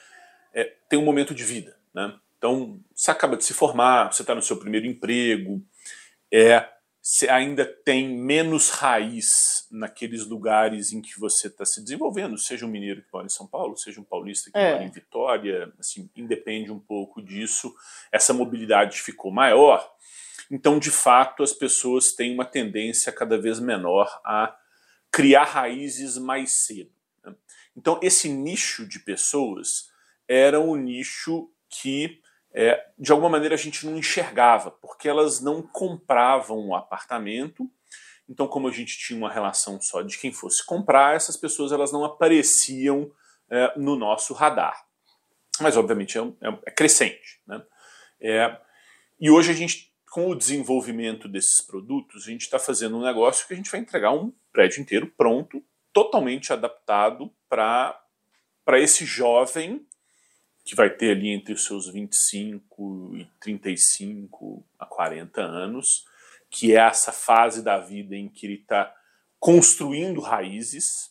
[0.54, 1.76] é, tem um momento de vida.
[1.92, 2.16] Né?
[2.38, 5.60] Então, você acaba de se formar, você está no seu primeiro emprego,
[6.32, 6.68] é,
[7.28, 13.02] ainda tem menos raiz naqueles lugares em que você está se desenvolvendo, seja um mineiro
[13.02, 14.72] que mora em São Paulo, seja um paulista que é.
[14.72, 17.74] mora em Vitória, assim, independe um pouco disso.
[18.12, 19.90] Essa mobilidade ficou maior,
[20.50, 24.56] então, de fato, as pessoas têm uma tendência cada vez menor a
[25.12, 26.90] criar raízes mais cedo.
[27.24, 27.34] Né?
[27.76, 29.88] Então, esse nicho de pessoas
[30.26, 32.20] era um nicho que,
[32.52, 37.70] é, de alguma maneira, a gente não enxergava, porque elas não compravam um apartamento.
[38.28, 41.92] Então, como a gente tinha uma relação só de quem fosse comprar, essas pessoas elas
[41.92, 43.10] não apareciam
[43.50, 44.84] é, no nosso radar.
[45.60, 47.40] Mas, obviamente, é, é, é crescente.
[47.46, 47.62] Né?
[48.20, 48.56] É,
[49.20, 53.46] e hoje a gente com o desenvolvimento desses produtos, a gente está fazendo um negócio
[53.46, 58.02] que a gente vai entregar um prédio inteiro pronto, totalmente adaptado para
[58.72, 59.86] esse jovem
[60.64, 66.04] que vai ter ali entre os seus 25 e 35 a 40 anos,
[66.50, 68.94] que é essa fase da vida em que ele está
[69.38, 71.10] construindo raízes,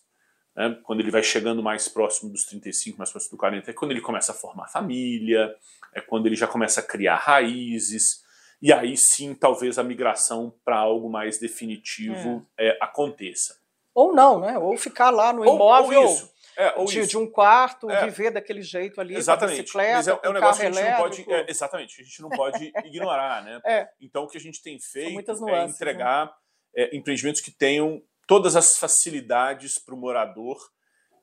[0.56, 0.78] né?
[0.84, 4.02] quando ele vai chegando mais próximo dos 35, mais próximo do 40, é quando ele
[4.02, 5.56] começa a formar família,
[5.94, 8.24] é quando ele já começa a criar raízes,
[8.62, 12.70] e aí sim talvez a migração para algo mais definitivo é.
[12.70, 13.58] É, aconteça.
[13.96, 14.58] Ou não, né?
[14.58, 16.02] Ou ficar lá no imóvel.
[16.02, 16.32] Ou, ou isso.
[16.60, 18.06] É, de, de, um quarto, é.
[18.06, 19.56] viver daquele jeito ali, exatamente.
[19.56, 22.04] com bicicleta, Mas é, é um negócio que a gente não pode, é, exatamente, a
[22.04, 23.62] gente não pode ignorar, né?
[23.65, 23.89] É.
[24.02, 26.32] Então o que a gente tem feito é nuances, entregar né?
[26.76, 30.58] É, empreendimentos que tenham todas as facilidades para o morador,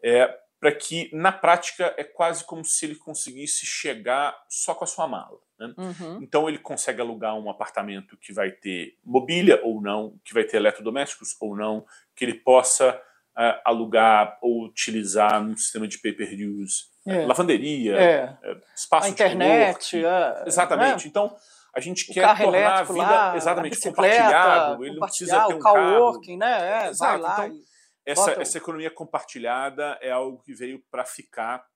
[0.03, 4.87] é, para que na prática é quase como se ele conseguisse chegar só com a
[4.87, 5.38] sua mala.
[5.59, 5.75] Né?
[5.77, 6.22] Uhum.
[6.22, 10.57] Então ele consegue alugar um apartamento que vai ter mobília ou não, que vai ter
[10.57, 12.99] eletrodomésticos ou não, que ele possa
[13.37, 17.27] uh, alugar ou utilizar num sistema de pay-per-use, é.
[17.27, 18.38] lavanderia, é.
[18.42, 21.05] é espaço a internet, é, exatamente.
[21.05, 21.11] Né?
[21.11, 21.37] Então
[21.75, 24.85] a gente o quer tornar a vida lá, exatamente compartilhado.
[24.85, 26.20] Ele não precisa ter um carro.
[26.38, 26.87] né?
[26.87, 27.20] É, Exato.
[27.20, 27.61] Então,
[28.07, 31.66] essa, essa economia compartilhada é algo que veio para ficar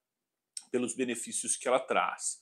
[0.70, 2.38] pelos benefícios que ela traz.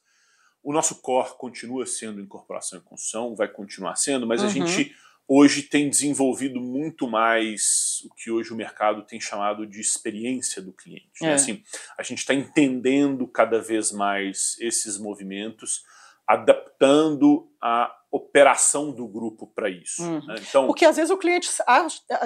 [0.62, 4.46] O nosso core continua sendo incorporação e construção, vai continuar sendo, mas uhum.
[4.46, 4.94] a gente
[5.28, 10.72] hoje tem desenvolvido muito mais o que hoje o mercado tem chamado de experiência do
[10.72, 11.20] cliente.
[11.20, 11.26] Né?
[11.26, 11.30] É.
[11.30, 11.34] Né?
[11.34, 11.62] Assim,
[11.98, 15.82] a gente está entendendo cada vez mais esses movimentos,
[16.26, 20.02] adaptando a operação do grupo para isso.
[20.02, 20.26] Uhum.
[20.26, 20.36] Né?
[20.48, 21.50] Então, Porque às vezes o cliente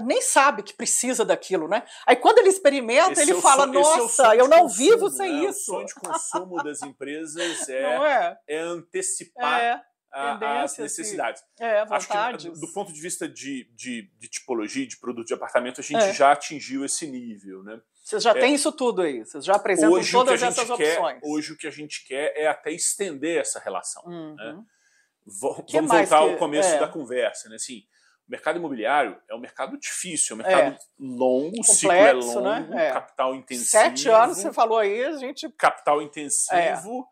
[0.05, 1.83] nem sabe que precisa daquilo, né?
[2.07, 5.33] Aí quando ele experimenta, ele é fala: sonho, Nossa, é eu não consumo, vivo sem
[5.33, 5.49] né?
[5.49, 5.73] isso.
[5.73, 8.39] O sonho de consumo das empresas é, é?
[8.49, 9.83] é antecipar.
[10.15, 11.43] É as necessidades.
[11.59, 12.47] É, vontades.
[12.47, 15.85] Acho que, do ponto de vista de, de, de, tipologia, de produto de apartamento, a
[15.85, 16.13] gente é.
[16.13, 17.81] já atingiu esse nível, né?
[18.05, 21.21] Vocês já é, têm isso tudo aí, vocês já apresentam hoje, todas essas quer, opções.
[21.23, 24.03] Hoje o que a gente quer é até estender essa relação.
[24.05, 24.35] Uhum.
[24.35, 24.63] Né?
[25.25, 26.79] Vamos voltar que, ao começo é.
[26.79, 27.55] da conversa, né?
[27.55, 27.85] Assim,
[28.27, 30.79] o mercado imobiliário é um mercado difícil, é um mercado é.
[30.99, 32.89] longo, o ciclo é longo, né?
[32.89, 32.93] É.
[32.93, 33.71] capital intensivo.
[33.71, 35.49] Sete anos, você falou aí, a gente.
[35.53, 37.07] Capital intensivo.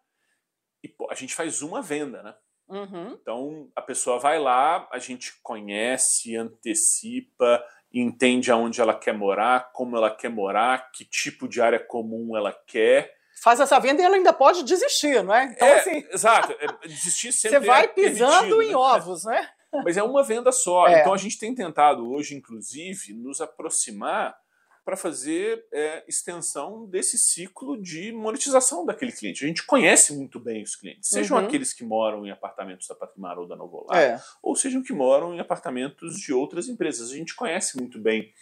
[0.83, 2.35] E pô, a gente faz uma venda, né?
[2.71, 3.19] Uhum.
[3.21, 9.97] Então a pessoa vai lá, a gente conhece, antecipa, entende aonde ela quer morar, como
[9.97, 13.13] ela quer morar, que tipo de área comum ela quer.
[13.43, 15.45] Faz essa venda e ela ainda pode desistir, não é?
[15.47, 16.07] Então, é, assim.
[16.11, 16.53] Exato.
[16.61, 17.59] É, desistir sempre.
[17.59, 18.77] Você vai é pisando em né?
[18.77, 19.49] ovos, né?
[19.85, 20.87] Mas é uma venda só.
[20.89, 21.01] É.
[21.01, 24.37] Então a gente tem tentado hoje, inclusive, nos aproximar
[24.85, 29.45] para fazer é, extensão desse ciclo de monetização daquele cliente.
[29.45, 31.45] A gente conhece muito bem os clientes, sejam uhum.
[31.45, 34.21] aqueles que moram em apartamentos da Patrimar ou da Novolar, é.
[34.43, 37.11] ou sejam que moram em apartamentos de outras empresas.
[37.11, 38.33] A gente conhece muito bem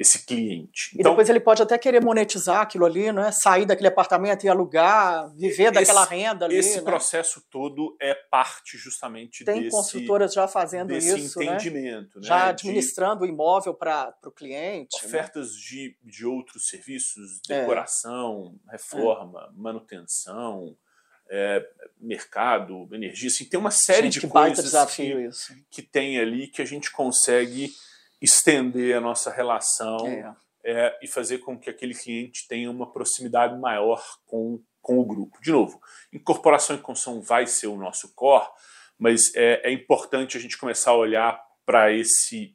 [0.00, 0.92] esse cliente.
[0.94, 3.30] Então, e depois ele pode até querer monetizar aquilo ali, né?
[3.30, 6.56] sair daquele apartamento e alugar, viver esse, daquela renda ali.
[6.56, 6.82] Esse né?
[6.82, 11.44] processo todo é parte justamente Tem desse, construtoras já fazendo isso, né?
[11.44, 12.18] entendimento.
[12.18, 12.26] Né?
[12.26, 14.96] Já administrando o imóvel para o cliente.
[15.02, 15.06] Né?
[15.06, 15.58] Ofertas né?
[15.68, 17.60] de, de outros serviços, é.
[17.60, 18.72] decoração, é.
[18.72, 19.60] reforma, é.
[19.60, 20.74] manutenção,
[21.28, 21.68] é,
[22.00, 25.14] mercado, energia, assim, tem uma série gente, de coisas que,
[25.70, 27.70] que tem ali que a gente consegue
[28.20, 30.34] estender a nossa relação é.
[30.62, 35.40] É, e fazer com que aquele cliente tenha uma proximidade maior com, com o grupo.
[35.40, 35.80] De novo,
[36.12, 38.48] incorporação e construção vai ser o nosso core,
[38.98, 42.54] mas é, é importante a gente começar a olhar para esse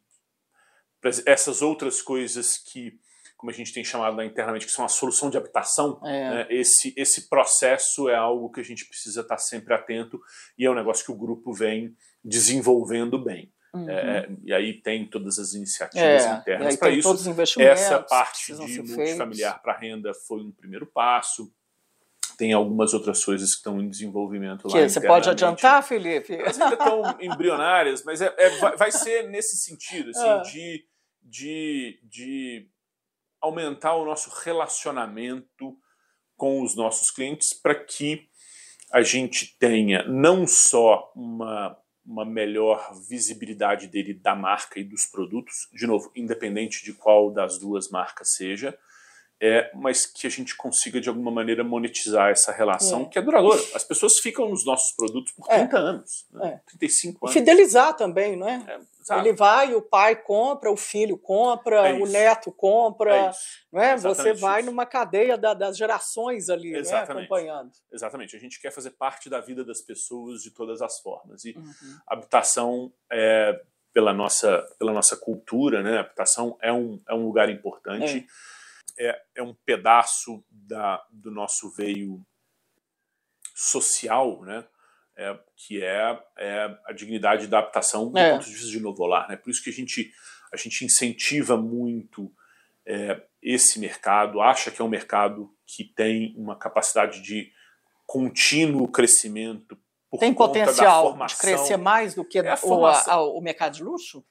[1.28, 3.00] essas outras coisas que,
[3.38, 6.00] como a gente tem chamado internamente, que são a solução de habitação.
[6.04, 6.30] É.
[6.30, 6.48] Né?
[6.50, 10.20] Esse, esse processo é algo que a gente precisa estar sempre atento
[10.58, 13.54] e é um negócio que o grupo vem desenvolvendo bem.
[13.76, 13.90] Uhum.
[13.90, 17.10] É, e aí tem todas as iniciativas é, internas para isso.
[17.60, 21.52] Essa parte de multifamiliar para renda foi um primeiro passo.
[22.38, 24.88] Tem algumas outras coisas que estão em desenvolvimento que lá.
[24.88, 26.34] Você pode adiantar, Felipe?
[26.36, 30.38] Elas ainda estão embrionárias, mas é, é, vai, vai, ser nesse sentido, assim, ah.
[30.42, 30.86] de,
[31.22, 32.70] de, de
[33.42, 35.78] aumentar o nosso relacionamento
[36.36, 38.28] com os nossos clientes para que
[38.92, 45.68] a gente tenha não só uma uma melhor visibilidade dele da marca e dos produtos,
[45.74, 48.78] de novo, independente de qual das duas marcas seja,
[49.42, 53.06] é, mas que a gente consiga de alguma maneira monetizar essa relação é.
[53.06, 53.62] que é duradoura.
[53.74, 55.80] As pessoas ficam nos nossos produtos por 30 é.
[55.80, 56.62] anos, né?
[56.68, 57.36] 35 anos.
[57.36, 58.80] E fidelizar também, não é?
[59.20, 63.32] Ele vai, o pai compra, o filho compra, o neto compra,
[63.72, 63.96] não é?
[63.98, 64.70] Você vai isso.
[64.72, 66.92] numa cadeia da, das gerações ali, né?
[66.92, 67.72] acompanhando.
[67.92, 68.36] Exatamente.
[68.36, 71.74] A gente quer fazer parte da vida das pessoas de todas as formas e uhum.
[72.08, 73.62] habitação é,
[73.94, 75.98] pela nossa pela nossa cultura, né?
[75.98, 78.28] A habitação é um, é um lugar importante.
[78.28, 78.55] É
[78.98, 82.26] é, é um pedaço da, do nosso veio
[83.56, 84.66] social, né?
[85.18, 88.34] É, que é, é, a dignidade da adaptação do é.
[88.34, 89.30] ponto de vista de novo lar.
[89.30, 89.38] Né?
[89.38, 90.12] Por isso que a gente,
[90.52, 92.30] a gente incentiva muito
[92.86, 97.50] é, esse mercado, acha que é um mercado que tem uma capacidade de
[98.06, 99.78] contínuo crescimento.
[100.20, 104.26] tem potencial de crescer mais do que é o, a, o mercado de luxo?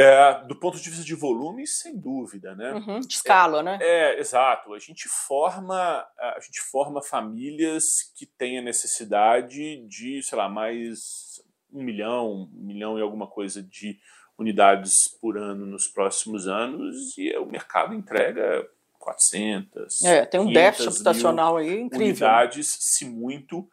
[0.00, 2.72] É, do ponto de vista de volume, sem dúvida, né?
[2.74, 3.78] Uhum, de escala, é, né?
[3.80, 4.72] É, exato.
[4.72, 7.84] A gente forma a gente forma famílias
[8.14, 11.42] que têm a necessidade de, sei lá, mais
[11.72, 13.98] um milhão, um milhão e alguma coisa de
[14.38, 18.68] unidades por ano nos próximos anos e o mercado entrega
[19.00, 20.04] 400.
[20.04, 22.06] É, tem um déficit habitacional aí incrível.
[22.06, 23.68] Unidades, se muito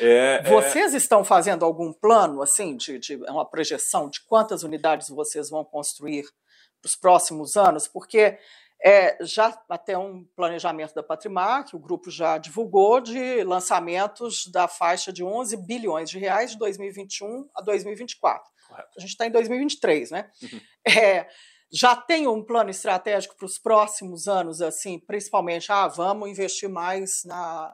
[0.00, 0.96] é, é, vocês é...
[0.96, 6.24] estão fazendo algum plano, assim, de, de uma projeção de quantas unidades vocês vão construir
[6.80, 7.88] para os próximos anos?
[7.88, 8.38] Porque
[8.84, 14.68] é, já até um planejamento da Patrimar, que o grupo já divulgou, de lançamentos da
[14.68, 18.48] faixa de 11 bilhões de reais de 2021 a 2024.
[18.68, 18.90] Correto.
[18.96, 20.30] A gente está em 2023, né?
[20.42, 20.60] Uhum.
[20.88, 21.28] É,
[21.70, 27.24] já tem um plano estratégico para os próximos anos, assim, principalmente, ah, vamos investir mais
[27.24, 27.70] na,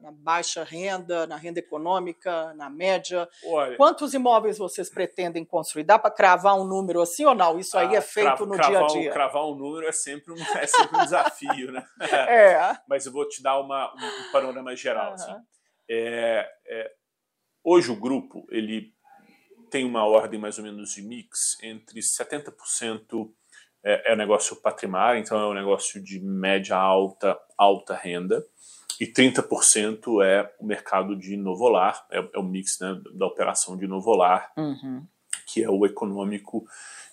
[0.00, 3.26] na baixa renda, na renda econômica, na média.
[3.46, 5.84] Olha, Quantos imóveis vocês pretendem construir?
[5.84, 7.58] Dá para cravar um número assim ou não?
[7.58, 9.10] Isso aí ah, é feito no dia a dia.
[9.10, 11.84] Cravar um número é sempre um, é sempre um desafio, né?
[12.10, 12.76] É.
[12.86, 15.08] Mas eu vou te dar uma, um, um panorama geral.
[15.08, 15.14] Uhum.
[15.14, 15.34] Assim.
[15.88, 16.90] É, é,
[17.64, 18.92] hoje o grupo, ele
[19.70, 23.30] tem uma ordem mais ou menos de mix entre 70%
[23.82, 28.44] é, é negócio patrimário, então é um negócio de média alta, alta renda,
[29.00, 33.86] e 30% é o mercado de novolar, é, é o mix né, da operação de
[33.86, 35.06] novolar, uhum.
[35.46, 36.66] que é o econômico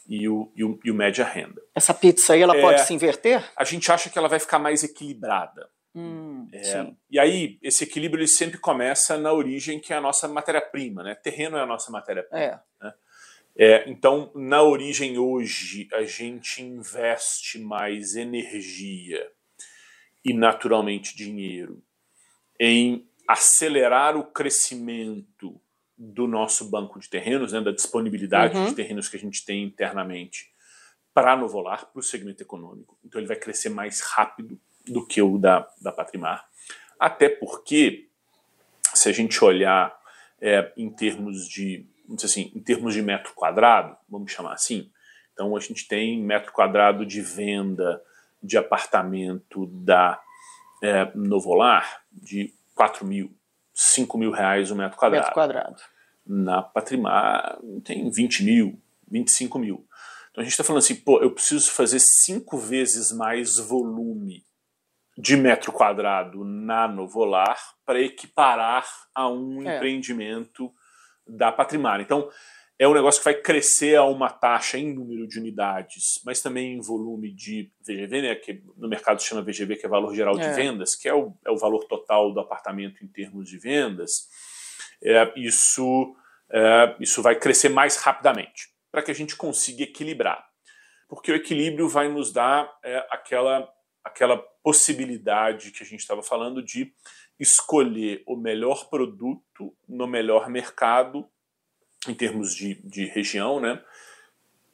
[0.05, 1.61] e o, e o, e o média renda.
[1.73, 3.43] Essa pizza aí, ela é, pode se inverter?
[3.55, 5.69] A gente acha que ela vai ficar mais equilibrada.
[5.99, 10.27] Hum, é, e aí, esse equilíbrio ele sempre começa na origem, que é a nossa
[10.27, 11.15] matéria-prima, né?
[11.15, 12.63] Terreno é a nossa matéria-prima.
[12.79, 12.85] É.
[12.85, 12.93] Né?
[13.57, 19.27] É, então, na origem hoje, a gente investe mais energia
[20.23, 21.81] e, naturalmente, dinheiro
[22.59, 25.59] em acelerar o crescimento
[25.97, 28.65] do nosso banco de terrenos, né, da disponibilidade uhum.
[28.65, 30.51] de terrenos que a gente tem internamente
[31.11, 32.99] para Novolar, para o segmento econômico.
[33.03, 36.45] Então, ele vai crescer mais rápido do que o da, da Patrimar.
[36.99, 38.07] Até porque,
[38.93, 39.95] se a gente olhar
[40.41, 44.91] é, em termos de, vamos dizer assim, em termos de metro quadrado, vamos chamar assim,
[45.33, 48.01] então a gente tem metro quadrado de venda
[48.41, 50.19] de apartamento da
[50.83, 53.31] é, Novolar de 4 mil,
[53.73, 55.23] 5 mil reais o metro quadrado.
[55.23, 55.81] Metro quadrado.
[56.25, 59.87] Na Patrimar tem 20 mil, 25 mil.
[60.31, 64.43] Então a gente está falando assim, pô, eu preciso fazer cinco vezes mais volume
[65.17, 69.75] de metro quadrado na Novolar para equiparar a um é.
[69.75, 70.71] empreendimento
[71.27, 71.99] da Patrimar.
[71.99, 72.29] Então,
[72.79, 76.73] é um negócio que vai crescer a uma taxa em número de unidades, mas também
[76.73, 80.37] em volume de VGV, né, que no mercado se chama VGV, que é valor geral
[80.37, 80.53] de é.
[80.53, 84.27] vendas, que é o, é o valor total do apartamento em termos de vendas.
[85.03, 86.15] É, isso,
[86.51, 90.45] é, isso vai crescer mais rapidamente, para que a gente consiga equilibrar.
[91.09, 93.67] Porque o equilíbrio vai nos dar é, aquela
[94.07, 96.93] aquela possibilidade que a gente estava falando de
[97.39, 101.29] escolher o melhor produto no melhor mercado,
[102.07, 103.83] em termos de, de região, né?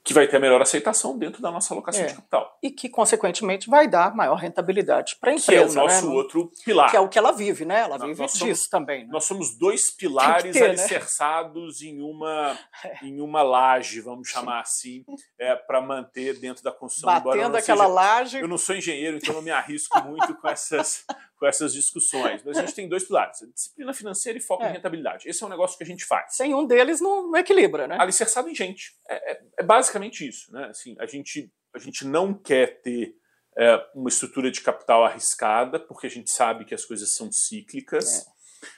[0.03, 2.07] Que vai ter a melhor aceitação dentro da nossa alocação é.
[2.07, 2.57] de capital.
[2.61, 5.51] E que, consequentemente, vai dar maior rentabilidade para a empresa.
[5.51, 6.13] Que é o nosso né?
[6.13, 6.91] outro pilar.
[6.91, 7.79] Que é o que ela vive, né?
[7.79, 9.05] Ela vive nós disso somos, também.
[9.05, 9.09] Né?
[9.11, 10.69] Nós somos dois pilares ter, né?
[10.69, 11.87] alicerçados né?
[11.87, 13.05] em, uma, é.
[13.05, 15.05] em uma laje, vamos chamar assim,
[15.39, 17.21] é, para manter dentro da construção.
[17.21, 18.39] Batendo aquela seja, laje.
[18.39, 21.05] Eu não sou engenheiro, então não me arrisco muito com essas,
[21.43, 22.41] com essas discussões.
[22.45, 24.71] Mas a gente tem dois pilares: disciplina financeira e foco em é.
[24.71, 25.27] rentabilidade.
[25.27, 26.35] Esse é um negócio que a gente faz.
[26.35, 27.97] Sem um deles não, não equilibra, né?
[27.99, 28.93] Alicerçado em gente.
[29.09, 30.51] é, é, é basicamente basicamente isso.
[30.51, 30.65] Né?
[30.65, 33.15] Assim, a, gente, a gente não quer ter
[33.57, 38.25] é, uma estrutura de capital arriscada, porque a gente sabe que as coisas são cíclicas.
[38.27, 38.33] É.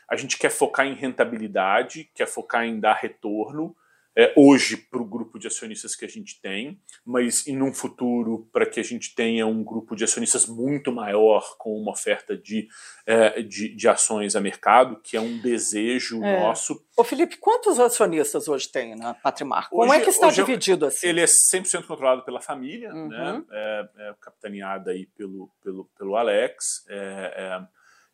[0.09, 3.75] A gente quer focar em rentabilidade, quer focar em dar retorno,
[4.17, 8.47] é, hoje para o grupo de acionistas que a gente tem, mas em um futuro
[8.51, 12.67] para que a gente tenha um grupo de acionistas muito maior com uma oferta de,
[13.05, 16.39] é, de, de, ações a mercado, que é um desejo é.
[16.39, 16.81] nosso.
[16.95, 19.69] Ô Felipe, quantos acionistas hoje tem na Patrimar?
[19.69, 21.07] Como hoje, é que está dividido assim?
[21.07, 23.09] Ele é 100% controlado pela família, uhum.
[23.09, 23.43] né?
[23.51, 26.85] é, é capitaneada aí pelo, pelo, pelo Alex.
[26.87, 27.67] É, é,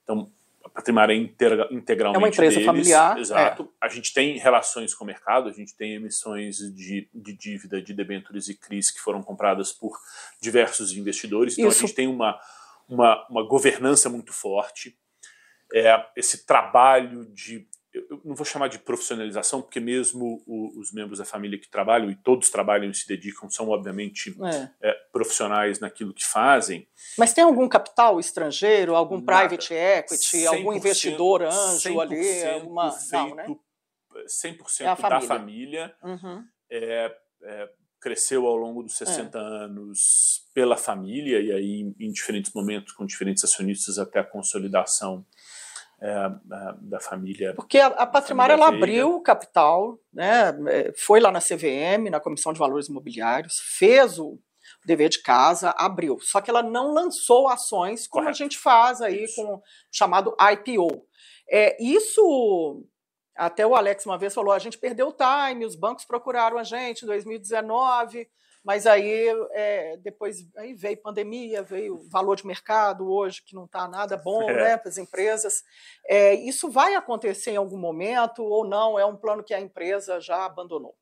[0.04, 0.32] então,
[0.64, 3.18] a Patrimar é integra, integralmente É uma empresa deles, familiar.
[3.18, 3.64] Exato.
[3.64, 3.86] É.
[3.86, 7.94] A gente tem relações com o mercado, a gente tem emissões de, de dívida, de
[7.94, 9.98] debêntures e CRIs que foram compradas por
[10.40, 11.58] diversos investidores.
[11.58, 11.84] Então Isso.
[11.84, 12.40] a gente tem uma,
[12.88, 14.98] uma, uma governança muito forte.
[15.74, 21.20] É, esse trabalho de eu não vou chamar de profissionalização, porque mesmo o, os membros
[21.20, 24.90] da família que trabalham, e todos trabalham e se dedicam, são obviamente é.
[24.90, 26.88] É, profissionais naquilo que fazem.
[27.18, 29.26] Mas tem algum capital estrangeiro, algum Nada.
[29.26, 32.44] private equity, algum investidor anjo ali?
[32.44, 32.96] Alguma...
[33.12, 33.48] Não, né?
[34.44, 35.10] 100% é família.
[35.10, 35.96] da família.
[36.04, 36.46] Uhum.
[36.70, 37.70] É, é,
[38.00, 39.42] cresceu ao longo dos 60 é.
[39.42, 45.31] anos pela família, e aí em diferentes momentos, com diferentes acionistas, até a consolidação é,
[46.82, 47.54] da família.
[47.54, 52.20] Porque a, a Patrimária ela abriu o capital, né, é, foi lá na CVM, na
[52.20, 54.40] Comissão de Valores Imobiliários, fez o
[54.86, 56.18] dever de casa, abriu.
[56.20, 58.42] Só que ela não lançou ações como Correto.
[58.42, 59.36] a gente faz aí isso.
[59.36, 61.06] com o chamado IPO.
[61.50, 62.84] É, isso,
[63.42, 66.64] até o Alex uma vez falou, a gente perdeu o time, os bancos procuraram a
[66.64, 68.30] gente em 2019,
[68.64, 73.88] mas aí é, depois aí veio pandemia, veio valor de mercado hoje que não está
[73.88, 74.54] nada bom é.
[74.54, 75.64] né, para as empresas.
[76.06, 79.00] É, isso vai acontecer em algum momento ou não?
[79.00, 80.96] É um plano que a empresa já abandonou?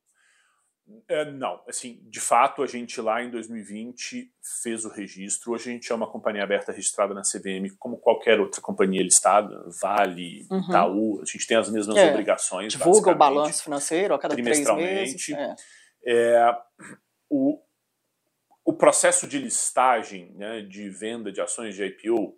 [1.08, 4.32] É, não, assim, de fato a gente lá em 2020
[4.64, 5.52] fez o registro.
[5.52, 9.64] Hoje a gente é uma companhia aberta registrada na CVM, como qualquer outra companhia listada,
[9.82, 10.62] Vale, uhum.
[10.62, 12.74] Itaú, a gente tem as mesmas é, obrigações.
[12.74, 15.30] Divulga o balanço financeiro a cada três meses.
[15.30, 15.56] É.
[16.06, 16.58] é
[17.30, 17.60] o,
[18.66, 22.36] o processo de listagem, né, de venda de ações de IPO,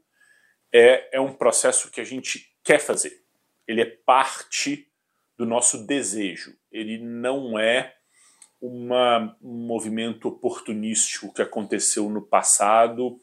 [0.74, 3.14] é, é um processo que a gente quer fazer.
[3.68, 4.88] Ele é parte
[5.38, 6.56] do nosso desejo.
[6.72, 7.96] Ele não é
[8.62, 13.20] uma, um movimento oportunístico que aconteceu no passado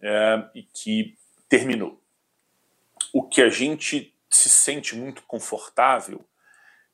[0.00, 1.16] é, e que
[1.48, 2.00] terminou.
[3.12, 6.24] O que a gente se sente muito confortável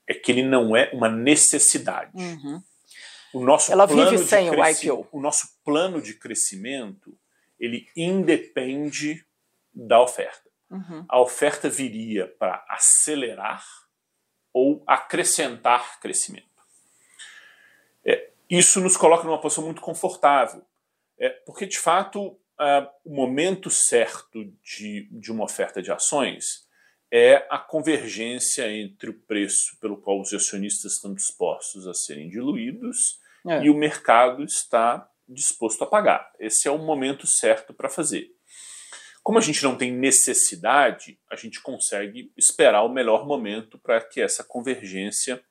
[0.07, 2.13] é que ele não é uma necessidade.
[2.15, 2.63] Uhum.
[3.35, 5.09] O nosso Ela vive sem o IPO.
[5.13, 7.19] O nosso plano de crescimento
[7.59, 9.25] ele independe
[9.73, 10.49] da oferta.
[10.71, 11.05] Uhum.
[11.09, 13.65] A oferta viria para acelerar
[14.53, 16.54] ou acrescentar crescimento.
[18.59, 20.63] Isso nos coloca numa posição muito confortável,
[21.19, 22.39] é, porque de fato
[23.05, 26.65] o momento certo de, de uma oferta de ações
[27.13, 33.19] é a convergência entre o preço pelo qual os acionistas estão dispostos a serem diluídos
[33.47, 33.65] é.
[33.65, 36.31] e o mercado está disposto a pagar.
[36.39, 38.31] Esse é o momento certo para fazer.
[39.23, 44.21] Como a gente não tem necessidade, a gente consegue esperar o melhor momento para que
[44.21, 45.43] essa convergência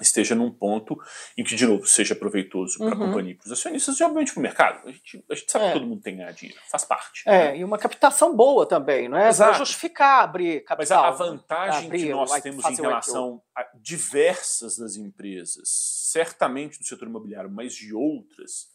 [0.00, 0.98] esteja num ponto
[1.38, 3.06] em que, de novo, seja proveitoso para a uhum.
[3.06, 4.88] companhia e para os acionistas e, obviamente, para o mercado.
[4.88, 5.68] A gente, a gente sabe é.
[5.68, 7.22] que todo mundo tem que ganhar dinheiro, faz parte.
[7.26, 7.58] É, né?
[7.58, 9.32] e uma captação boa também, não é?
[9.32, 11.02] Para justificar abrir capital.
[11.02, 15.68] Mas a, a vantagem abrir, que nós temos em relação a diversas das empresas,
[16.10, 18.72] certamente do setor imobiliário, mas de outras,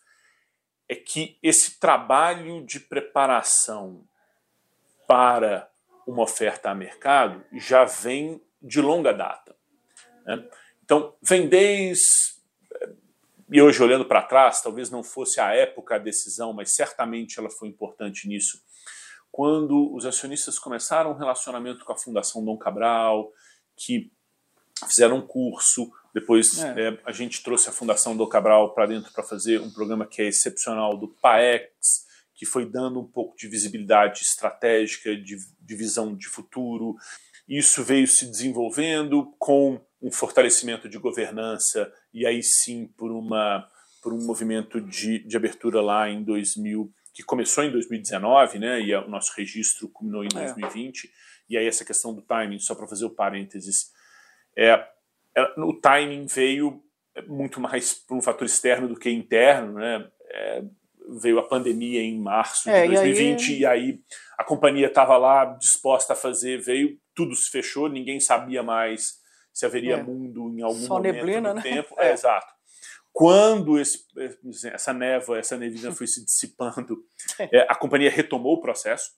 [0.88, 4.08] é que esse trabalho de preparação
[5.08, 5.70] para
[6.08, 9.56] uma oferta a mercado já vem de longa data.
[10.26, 10.48] Né?
[10.90, 12.04] Então, vem desde.
[13.52, 17.50] E hoje, olhando para trás, talvez não fosse a época a decisão, mas certamente ela
[17.52, 18.60] foi importante nisso.
[19.32, 23.32] Quando os acionistas começaram um relacionamento com a Fundação Dom Cabral,
[23.76, 24.12] que
[24.88, 26.88] fizeram um curso, depois é.
[26.88, 30.24] É, a gente trouxe a Fundação Dom Cabral para dentro para fazer um programa que
[30.24, 31.70] é excepcional do PAEX,
[32.34, 36.96] que foi dando um pouco de visibilidade estratégica, de, de visão de futuro.
[37.48, 43.68] Isso veio se desenvolvendo com um fortalecimento de governança e aí sim por uma
[44.02, 48.80] por um movimento de, de abertura lá em 2000 que começou em 2019, né?
[48.80, 51.06] E o nosso registro culminou em 2020.
[51.06, 51.10] É.
[51.50, 53.92] E aí essa questão do timing, só para fazer o parênteses,
[54.58, 54.88] é,
[55.36, 56.82] é, o timing veio
[57.28, 60.10] muito mais por um fator externo do que interno, né?
[60.32, 60.64] É,
[61.22, 63.82] veio a pandemia em março de 2020 é, e aí...
[63.82, 64.00] e aí
[64.38, 69.19] a companhia estava lá disposta a fazer, veio, tudo se fechou, ninguém sabia mais
[69.60, 70.04] se haveria é.
[70.04, 71.62] mundo em algum Só momento neblina, né?
[71.62, 71.94] tempo.
[72.00, 72.10] É.
[72.10, 72.14] é.
[72.14, 72.60] exato.
[73.12, 74.06] Quando esse,
[74.72, 77.04] essa névoa, essa neblina foi se dissipando,
[77.52, 79.12] é, a companhia retomou o processo.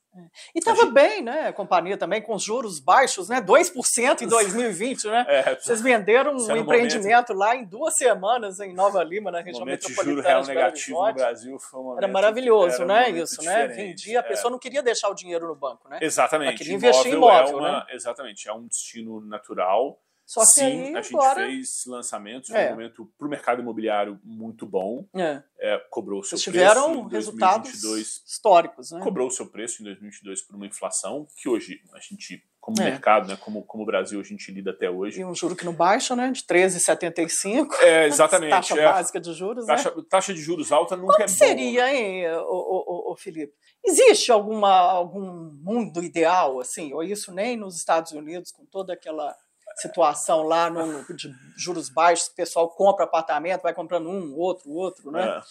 [0.56, 0.94] E estava gente...
[0.94, 1.50] bem, né?
[1.50, 3.40] A companhia também com juros baixos, né?
[3.42, 5.26] 2% em 2020, né?
[5.28, 7.34] É, Vocês venderam um empreendimento momento...
[7.34, 10.04] lá em duas semanas em Nova Lima, na região metropolitana.
[10.04, 13.10] De juro real negativo no Brasil foi um Era maravilhoso, era né?
[13.12, 13.68] Isso, né?
[13.68, 14.54] Vendia, a pessoa é.
[14.54, 16.00] não queria deixar o dinheiro no banco, né?
[16.02, 16.48] Exatamente.
[16.48, 17.86] Ela queria investir em imóvel, é uma, né?
[17.92, 21.42] Exatamente, é um destino natural só Sim, aí, a gente agora...
[21.42, 22.68] fez lançamentos, é.
[22.68, 25.06] um momento para o mercado imobiliário muito bom.
[25.14, 25.44] É.
[25.60, 26.74] É, cobrou o seu Vocês preço.
[26.74, 29.02] tiveram resultados históricos, né?
[29.02, 32.86] Cobrou o seu preço em 2022 por uma inflação que hoje a gente, como é.
[32.86, 35.20] mercado, né, como, como Brasil, a gente lida até hoje.
[35.20, 36.32] E um juro que não baixa, né?
[36.32, 37.68] De 13,75.
[37.82, 38.52] É, exatamente.
[38.52, 38.86] taxa é.
[38.86, 40.04] básica de juros, taxa, né?
[40.10, 41.34] Taxa de juros alta nunca Como é bom.
[41.34, 43.54] seria, hein, o, o, o, Felipe?
[43.84, 46.94] Existe alguma, algum mundo ideal, assim?
[46.94, 49.36] Ou isso nem nos Estados Unidos, com toda aquela
[49.76, 55.12] situação lá no, de juros baixos, o pessoal compra apartamento, vai comprando um, outro, outro,
[55.12, 55.38] né?
[55.38, 55.42] É.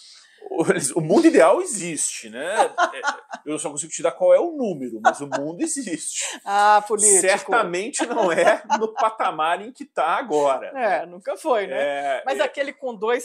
[0.95, 2.55] O mundo ideal existe, né?
[2.65, 3.01] É,
[3.45, 6.23] eu só consigo te dar qual é o número, mas o mundo existe.
[6.43, 7.21] Ah, político.
[7.21, 10.67] Certamente não é no patamar em que está agora.
[10.75, 11.77] É, nunca foi, né?
[11.77, 12.43] É, mas é...
[12.43, 13.21] aquele com 2%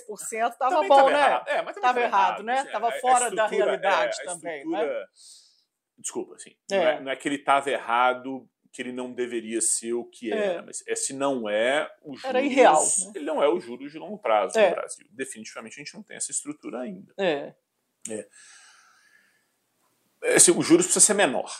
[0.50, 1.18] estava bom, tava né?
[1.18, 1.48] Errado.
[1.48, 2.62] É, mas estava errado, errado, né?
[2.64, 4.86] Estava fora da realidade também, né?
[5.98, 6.54] Desculpa, assim.
[6.70, 10.30] Não é, não, é, que ele estava errado que ele não deveria ser o que
[10.30, 10.36] é.
[10.36, 10.62] era.
[10.62, 12.24] Mas esse não é o juros.
[12.24, 12.82] Era irreal.
[12.82, 13.12] Né?
[13.14, 14.68] Ele não é o juros de longo prazo é.
[14.68, 15.06] no Brasil.
[15.12, 17.10] Definitivamente a gente não tem essa estrutura ainda.
[17.18, 17.54] É.
[18.10, 18.28] é.
[20.24, 21.50] Esse, o juros precisa ser menor.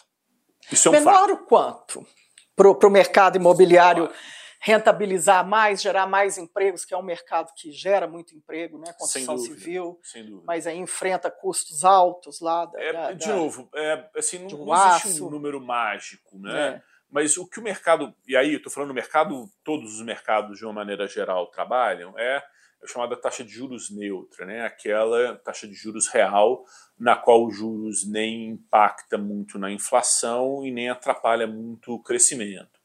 [0.71, 1.33] Isso é um menor fato.
[1.33, 2.07] o quanto?
[2.55, 4.13] Para o mercado imobiliário
[4.61, 8.93] rentabilizar mais, gerar mais empregos, que é um mercado que gera muito emprego, né?
[8.99, 10.45] Construção sem dúvida, civil, sem dúvida.
[10.47, 12.67] mas aí enfrenta custos altos lá.
[12.67, 16.69] Da, é, da, de da, novo, é, assim, não, não existe um número mágico, né?
[16.69, 16.96] É.
[17.11, 20.65] Mas o que o mercado, e aí estou falando do mercado, todos os mercados de
[20.65, 22.43] uma maneira geral trabalham, é
[22.83, 24.65] a chamada taxa de juros neutra, né?
[24.65, 26.65] aquela taxa de juros real
[26.99, 32.77] na qual os juros nem impacta muito na inflação e nem atrapalha muito o crescimento.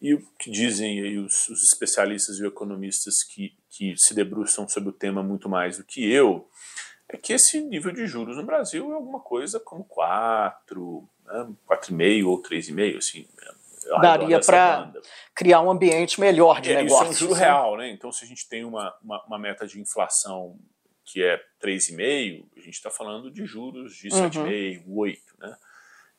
[0.00, 4.88] E o que dizem aí os, os especialistas e economistas que, que se debruçam sobre
[4.88, 6.48] o tema muito mais do que eu,
[7.12, 11.19] é que esse nível de juros no Brasil é alguma coisa como 4, né,
[11.68, 13.26] 4,5 ou 3,5, assim.
[14.00, 14.92] Daria para
[15.34, 17.10] criar um ambiente melhor de é, negócio.
[17.10, 17.46] Isso é um juro né?
[17.46, 17.90] real, né?
[17.90, 20.58] Então, se a gente tem uma, uma, uma meta de inflação
[21.04, 24.30] que é 3,5, a gente está falando de juros de uhum.
[24.30, 25.56] 7,5, 8, né?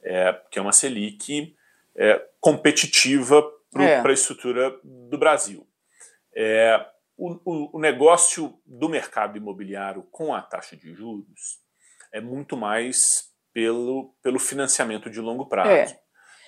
[0.04, 1.56] É, que é uma Selic
[1.96, 4.02] é, competitiva para é.
[4.08, 5.68] a estrutura do Brasil.
[6.36, 6.86] É,
[7.16, 11.62] o, o, o, negócio do mercado imobiliário com a taxa de juros
[12.12, 15.94] é muito mais pelo, pelo financiamento de longo prazo.
[15.94, 16.00] É.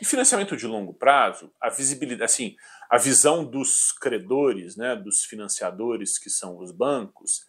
[0.01, 2.55] E financiamento de longo prazo, a visibilidade, assim,
[2.89, 7.45] a visão dos credores, né, dos financiadores que são os bancos,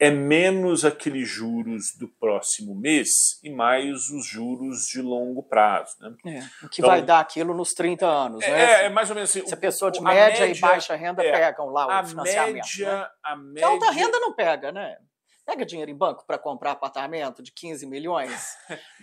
[0.00, 5.96] é menos aqueles juros do próximo mês e mais os juros de longo prazo.
[6.00, 6.14] Né?
[6.24, 8.62] É, o que então, vai dar aquilo nos 30 anos, é, né?
[8.62, 9.44] É, é mais ou menos assim.
[9.44, 12.54] Se a pessoa de média, média, e baixa renda é, pegam lá o a financiamento.
[12.54, 13.08] Média, né?
[13.24, 13.54] a média...
[13.60, 14.96] Que alta renda não pega, né?
[15.48, 18.54] Pega dinheiro em banco para comprar apartamento de 15 milhões?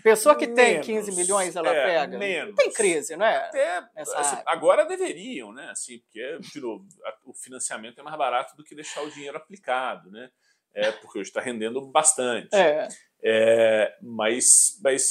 [0.04, 2.20] Pessoa que tem 15 milhões, ela é, pega.
[2.20, 2.50] Menos.
[2.50, 3.38] Não tem crise, né?
[3.38, 5.72] Até, assim, agora deveriam, né?
[5.72, 6.86] Assim, porque tirou,
[7.26, 10.30] o financiamento é mais barato do que deixar o dinheiro aplicado, né?
[10.72, 12.56] É, porque hoje está rendendo bastante.
[12.56, 12.90] É.
[13.24, 14.46] É, mas,
[14.84, 15.04] mas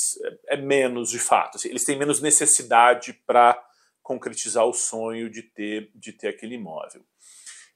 [0.46, 1.56] é menos de fato.
[1.56, 3.60] Assim, eles têm menos necessidade para
[4.00, 7.04] concretizar o sonho de ter, de ter aquele imóvel.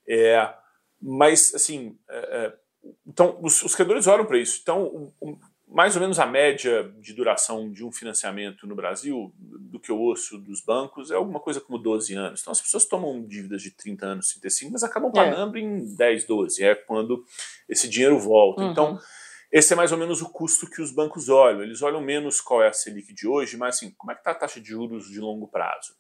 [0.08, 0.48] É,
[1.02, 2.67] mas, assim, é, é,
[3.06, 4.58] então os, os credores olham para isso.
[4.62, 5.38] Então, um,
[5.70, 9.98] mais ou menos a média de duração de um financiamento no Brasil, do que eu
[9.98, 12.40] ouço dos bancos, é alguma coisa como 12 anos.
[12.40, 15.14] Então as pessoas tomam dívidas de 30 anos, 35, mas acabam é.
[15.14, 15.60] pagando é.
[15.60, 16.64] em 10, 12.
[16.64, 17.24] É quando
[17.68, 18.62] esse dinheiro volta.
[18.62, 18.70] Uhum.
[18.70, 18.98] Então,
[19.52, 21.62] esse é mais ou menos o custo que os bancos olham.
[21.62, 24.30] Eles olham menos qual é a Selic de hoje, mas assim, como é que está
[24.30, 25.94] a taxa de juros de longo prazo?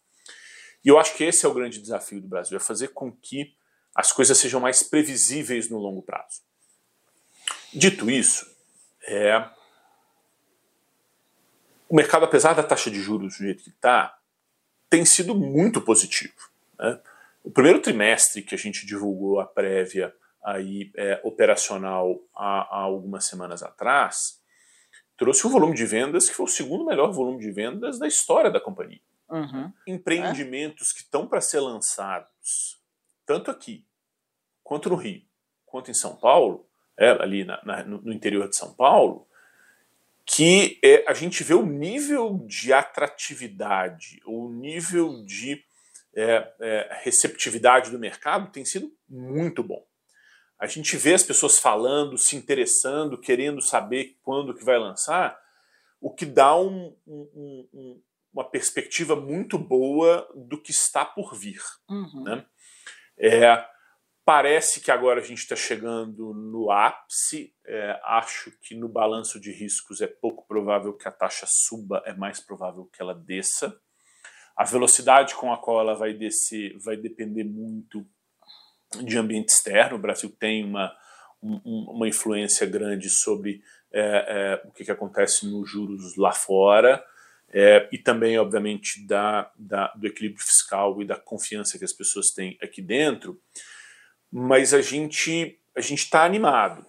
[0.84, 3.52] E eu acho que esse é o grande desafio do Brasil, é fazer com que
[3.94, 6.40] as coisas sejam mais previsíveis no longo prazo.
[7.72, 8.46] Dito isso,
[9.06, 9.48] é,
[11.88, 14.18] o mercado, apesar da taxa de juros do jeito que está,
[14.90, 16.34] tem sido muito positivo.
[16.78, 17.00] Né?
[17.42, 20.14] O primeiro trimestre que a gente divulgou a prévia
[20.44, 24.38] aí, é, operacional há, há, algumas semanas atrás
[25.16, 28.50] trouxe um volume de vendas que foi o segundo melhor volume de vendas da história
[28.50, 29.00] da companhia.
[29.28, 29.72] Uhum.
[29.86, 30.94] Empreendimentos é?
[30.94, 32.80] que estão para ser lançados,
[33.26, 33.84] tanto aqui,
[34.62, 35.22] quanto no Rio,
[35.66, 36.67] quanto em São Paulo,
[36.98, 39.26] é, ali na, na, no interior de São Paulo,
[40.26, 45.64] que é, a gente vê o nível de atratividade, o nível de
[46.14, 49.86] é, é, receptividade do mercado tem sido muito bom.
[50.58, 55.38] a gente vê as pessoas falando, se interessando, querendo saber quando que vai lançar,
[56.00, 61.62] o que dá um, um, um, uma perspectiva muito boa do que está por vir.
[61.88, 62.24] Uhum.
[62.24, 62.44] Né?
[63.16, 63.64] É,
[64.28, 67.50] parece que agora a gente está chegando no ápice.
[67.66, 72.12] É, acho que no balanço de riscos é pouco provável que a taxa suba, é
[72.12, 73.74] mais provável que ela desça.
[74.54, 78.06] A velocidade com a qual ela vai descer vai depender muito
[79.02, 79.96] de ambiente externo.
[79.96, 80.94] O Brasil tem uma,
[81.42, 87.02] um, uma influência grande sobre é, é, o que, que, acontece nos juros lá fora.
[87.50, 92.26] É, e também, obviamente, da, da, do equilíbrio fiscal e da confiança que as pessoas
[92.26, 93.40] têm aqui dentro,
[94.30, 96.84] mas a gente a gente está animado,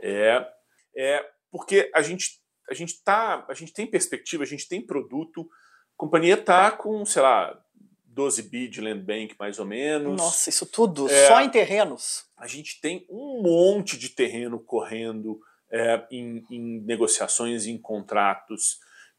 [0.00, 0.46] é,
[0.94, 5.48] é porque a gente a gente tá a gente tem perspectiva, a gente tem produto
[5.96, 7.58] a companhia está com, sei lá,
[8.04, 10.16] 12 bi de land bank, mais ou menos.
[10.16, 12.26] Nossa, isso tudo, é, só em terrenos.
[12.36, 18.78] A gente tem um monte de terreno correndo é, em, em, negociações, em contratos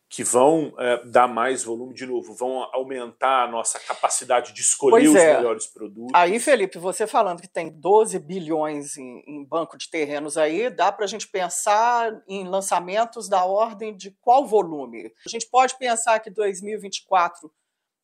[0.09, 5.05] que vão é, dar mais volume, de novo, vão aumentar a nossa capacidade de escolher
[5.05, 5.35] pois os é.
[5.35, 6.11] melhores produtos.
[6.13, 10.91] Aí, Felipe, você falando que tem 12 bilhões em, em banco de terrenos aí, dá
[10.91, 15.11] para a gente pensar em lançamentos da ordem de qual volume?
[15.25, 17.51] A gente pode pensar que 2024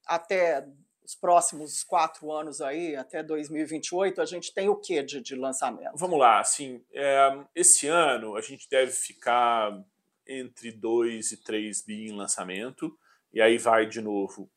[0.05, 0.65] até
[1.05, 5.95] os próximos quatro anos aí, até 2028, a gente tem o que de, de lançamento?
[5.95, 9.83] Vamos lá, assim, é, esse ano a gente deve ficar
[10.39, 12.97] entre 2 e 3 bi em lançamento,
[13.33, 14.49] e aí vai de novo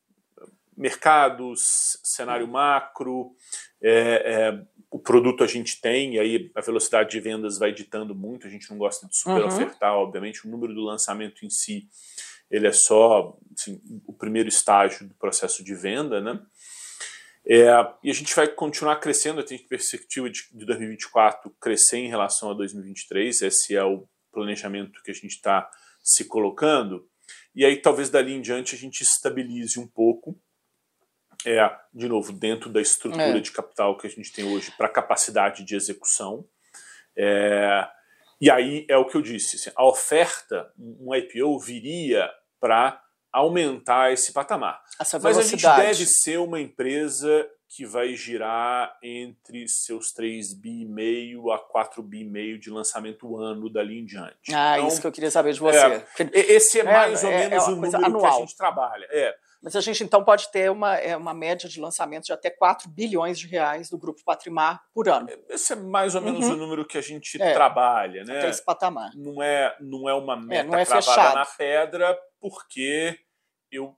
[0.77, 3.35] mercados, cenário macro,
[3.81, 8.13] é, é, o produto a gente tem, e aí a velocidade de vendas vai ditando
[8.13, 9.47] muito, a gente não gosta de super uhum.
[9.47, 11.87] ofertar, obviamente, o número do lançamento em si,
[12.49, 16.39] ele é só assim, o primeiro estágio do processo de venda, né?
[17.49, 17.69] É,
[18.03, 22.53] e a gente vai continuar crescendo, tem perspectiva de, de 2024 crescer em relação a
[22.53, 24.07] 2023, esse é o
[24.37, 25.67] planejamento que a gente está
[26.03, 27.09] se colocando,
[27.55, 30.39] e aí talvez dali em diante a gente estabilize um pouco,
[31.43, 33.39] é, de novo, dentro da estrutura é.
[33.39, 36.47] de capital que a gente tem hoje para capacidade de execução.
[37.15, 37.87] É,
[38.39, 42.29] e aí é o que eu disse, assim, a oferta, um IPO viria
[42.59, 44.83] para aumentar esse patamar.
[45.23, 50.85] Mas a gente deve ser uma empresa que vai girar entre seus 3 bi e
[50.85, 54.53] meio a 4 bi e meio de lançamento ano dali em diante.
[54.53, 55.77] Ah, então, isso que eu queria saber de você.
[55.77, 58.21] É, esse é, é mais ou é, menos é o número anual.
[58.21, 59.07] que a gente trabalha.
[59.11, 59.35] É.
[59.61, 62.89] Mas a gente então pode ter uma, é, uma média de lançamento de até 4
[62.89, 65.27] bilhões de reais do Grupo Patrimar por ano.
[65.49, 66.53] Esse é mais ou menos uhum.
[66.53, 68.37] o número que a gente é, trabalha, né?
[68.37, 69.11] Até esse patamar.
[69.15, 71.35] Não é, não é uma meta não é cravada fechado.
[71.35, 73.19] na pedra, porque
[73.71, 73.97] eu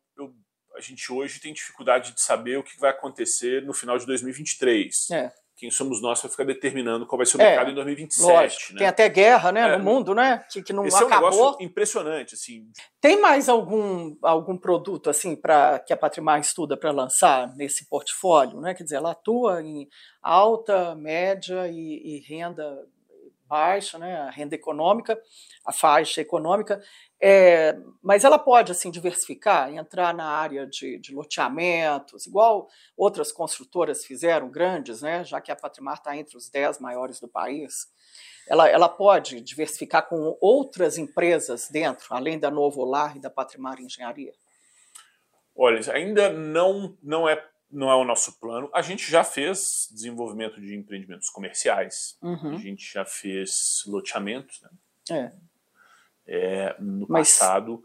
[0.79, 5.11] a gente hoje tem dificuldade de saber o que vai acontecer no final de 2023.
[5.11, 5.31] É.
[5.57, 8.31] Quem somos nós para ficar determinando qual vai ser o é, mercado em 2027.
[8.31, 8.73] Lógico.
[8.73, 8.79] Né?
[8.79, 10.41] Tem até guerra né, é, no mundo, né?
[10.49, 11.13] Que, que não esse acabou.
[11.13, 12.33] é um negócio impressionante.
[12.33, 12.65] Assim.
[13.01, 18.61] Tem mais algum, algum produto assim para que a Patrimar estuda para lançar nesse portfólio?
[18.61, 18.73] Né?
[18.73, 19.89] Quer dizer, ela atua em
[20.23, 22.87] alta, média e, e renda
[23.49, 25.19] baixa, né, a renda econômica,
[25.65, 26.79] a faixa econômica,
[27.19, 34.05] é, mas ela pode assim diversificar, entrar na área de, de, loteamentos, igual outras construtoras
[34.05, 37.87] fizeram, grandes, né, já que a Patrimar está entre os 10 maiores do país.
[38.47, 43.79] Ela, ela pode diversificar com outras empresas dentro, além da Novo Lar e da Patrimar
[43.81, 44.33] Engenharia?
[45.55, 47.35] Olha, ainda não, não é
[47.71, 48.69] não é o nosso plano.
[48.73, 52.55] A gente já fez desenvolvimento de empreendimentos comerciais, uhum.
[52.55, 54.69] a gente já fez loteamentos, né?
[55.11, 55.31] É.
[56.27, 57.31] É, no Mas...
[57.31, 57.83] passado.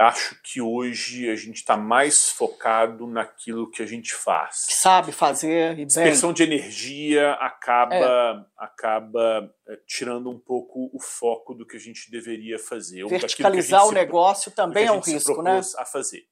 [0.00, 4.66] Acho que hoje a gente está mais focado naquilo que a gente faz.
[4.70, 8.44] Sabe fazer e Dispersão de energia acaba, é.
[8.56, 13.04] acaba é, tirando um pouco o foco do que a gente deveria fazer.
[13.08, 15.60] Verticalizar o negócio também é um risco, né?
[15.76, 16.28] a fazer.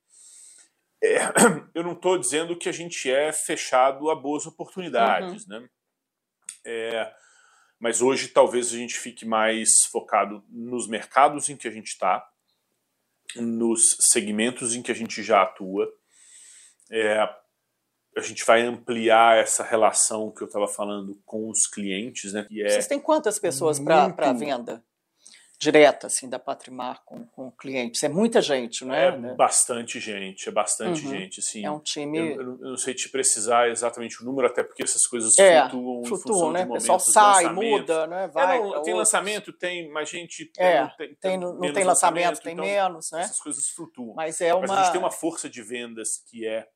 [1.06, 1.18] É,
[1.74, 5.60] eu não estou dizendo que a gente é fechado a boas oportunidades, uhum.
[5.60, 5.68] né?
[6.64, 7.14] É,
[7.78, 12.26] mas hoje talvez a gente fique mais focado nos mercados em que a gente está,
[13.36, 15.88] nos segmentos em que a gente já atua.
[16.90, 17.20] É,
[18.16, 22.46] a gente vai ampliar essa relação que eu estava falando com os clientes, né?
[22.50, 24.82] É Vocês têm quantas pessoas para venda?
[25.58, 28.02] Direta assim da Patrimar com, com clientes.
[28.02, 29.08] É muita gente, não é?
[29.08, 31.10] É bastante gente, é bastante uhum.
[31.10, 31.40] gente.
[31.40, 32.18] Assim, é um time.
[32.18, 36.04] Eu, eu, não sei te precisar exatamente o número, até porque essas coisas é, flutuam.
[36.04, 36.66] Flutuam, né?
[36.66, 38.28] O pessoal sai, muda, né?
[38.28, 38.58] Vai.
[38.58, 40.50] É, não, tem lançamento, tem mais gente.
[40.58, 43.22] É, não tem, tem, não tem lançamento, tem então, menos, né?
[43.22, 44.14] Essas coisas flutuam.
[44.14, 44.66] Mas é uma.
[44.66, 46.66] Mas a gente tem uma força de vendas que é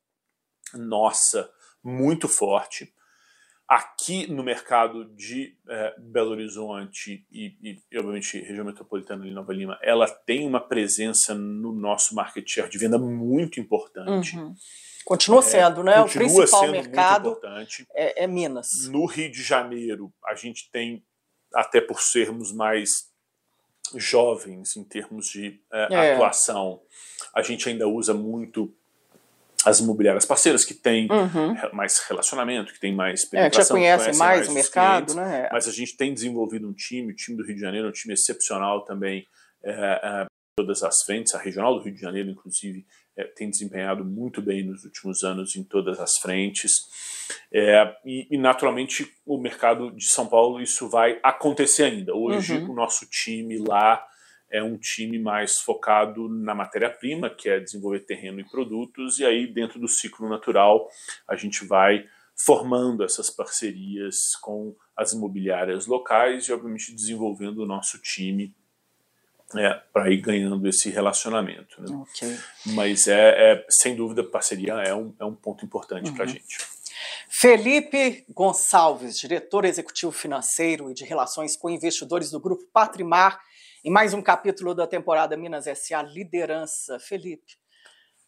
[0.75, 1.51] nossa,
[1.83, 2.93] muito forte.
[3.71, 9.79] Aqui no mercado de é, Belo Horizonte e, e, obviamente, região metropolitana de Nova Lima,
[9.81, 14.37] ela tem uma presença no nosso market share de venda muito importante.
[14.37, 14.57] Uhum.
[15.05, 16.03] Continua sendo, é, né?
[16.03, 17.41] Continua o principal sendo mercado
[17.95, 18.67] é, é, Minas.
[18.89, 21.05] No Rio de Janeiro, a gente tem,
[21.55, 23.09] até por sermos mais
[23.95, 26.15] jovens em termos de é, é.
[26.15, 26.83] atuação,
[27.33, 28.77] a gente ainda usa muito
[29.65, 31.55] as imobiliárias parceiras que têm uhum.
[31.73, 35.49] mais relacionamento, que têm mais penetração, é, já conhecem mais, mais, o mercado, clientes, né?
[35.53, 37.93] Mas a gente tem desenvolvido um time, o time do Rio de Janeiro é um
[37.93, 39.27] time excepcional também,
[39.63, 42.87] é, é, todas as frentes, a regional do Rio de Janeiro, inclusive,
[43.17, 46.87] é, tem desempenhado muito bem nos últimos anos em todas as frentes.
[47.53, 52.15] É, e, e, naturalmente, o mercado de São Paulo, isso vai acontecer ainda.
[52.15, 52.71] Hoje, uhum.
[52.73, 54.05] o nosso time lá
[54.51, 59.47] é um time mais focado na matéria-prima, que é desenvolver terreno e produtos, e aí,
[59.47, 60.89] dentro do ciclo natural,
[61.29, 62.05] a gente vai
[62.37, 68.55] formando essas parcerias com as imobiliárias locais e, obviamente, desenvolvendo o nosso time
[69.57, 71.81] é, para ir ganhando esse relacionamento.
[71.83, 72.05] Né?
[72.11, 72.39] Okay.
[72.67, 76.17] Mas, é, é, sem dúvida, parceria é um, é um ponto importante uhum.
[76.17, 76.59] para a gente.
[77.29, 83.41] Felipe Gonçalves, diretor executivo financeiro e de relações com investidores do Grupo Patrimar,
[83.85, 86.03] em mais um capítulo da temporada Minas S.A.
[86.03, 86.99] Liderança.
[86.99, 87.61] Felipe,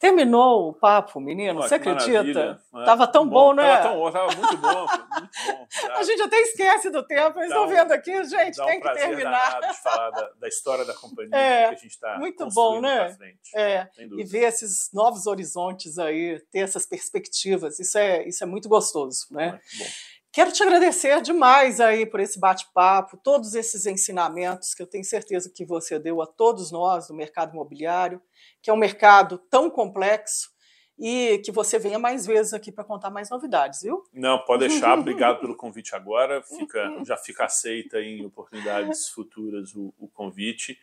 [0.02, 2.60] Terminou o papo, menino, Pô, você acredita?
[2.72, 2.84] Maravilha.
[2.84, 3.76] Tava tão bom, bom né?
[3.76, 5.06] Tava tão bom, tava muito bom, muito
[5.46, 5.68] bom.
[5.94, 8.94] A gente até esquece do tempo, eles estão um, vendo aqui, gente, tem um que
[8.94, 9.60] terminar.
[9.60, 13.16] de falar da, da, história da companhia é, que a gente está Muito bom, né?
[13.54, 18.68] É, e ver esses novos horizontes aí, ter essas perspectivas, isso é, isso é muito
[18.68, 19.50] gostoso, né?
[19.50, 19.84] Muito bom.
[20.32, 25.52] Quero te agradecer demais aí por esse bate-papo, todos esses ensinamentos que eu tenho certeza
[25.54, 28.18] que você deu a todos nós do mercado imobiliário,
[28.62, 30.50] que é um mercado tão complexo
[30.98, 34.04] e que você venha mais vezes aqui para contar mais novidades, viu?
[34.10, 34.96] Não, pode deixar.
[34.98, 36.42] Obrigado pelo convite agora.
[36.42, 40.78] Fica, já fica aceita em oportunidades futuras o, o convite.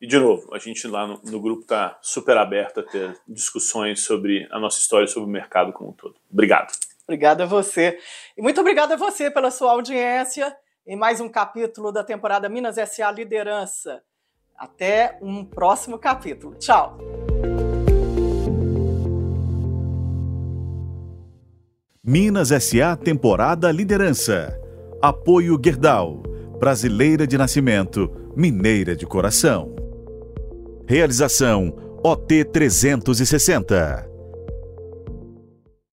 [0.00, 4.00] E, de novo, a gente lá no, no grupo está super aberto a ter discussões
[4.02, 6.16] sobre a nossa história, sobre o mercado como um todo.
[6.30, 6.72] Obrigado.
[7.06, 7.98] Obrigada a você.
[8.36, 10.54] E muito obrigada a você pela sua audiência
[10.86, 14.02] em mais um capítulo da temporada Minas SA Liderança.
[14.56, 16.54] Até um próximo capítulo.
[16.56, 16.96] Tchau.
[22.02, 24.58] Minas SA Temporada Liderança.
[25.00, 26.22] Apoio Gerdau.
[26.58, 29.74] Brasileira de nascimento, mineira de coração.
[30.86, 34.13] Realização OT 360.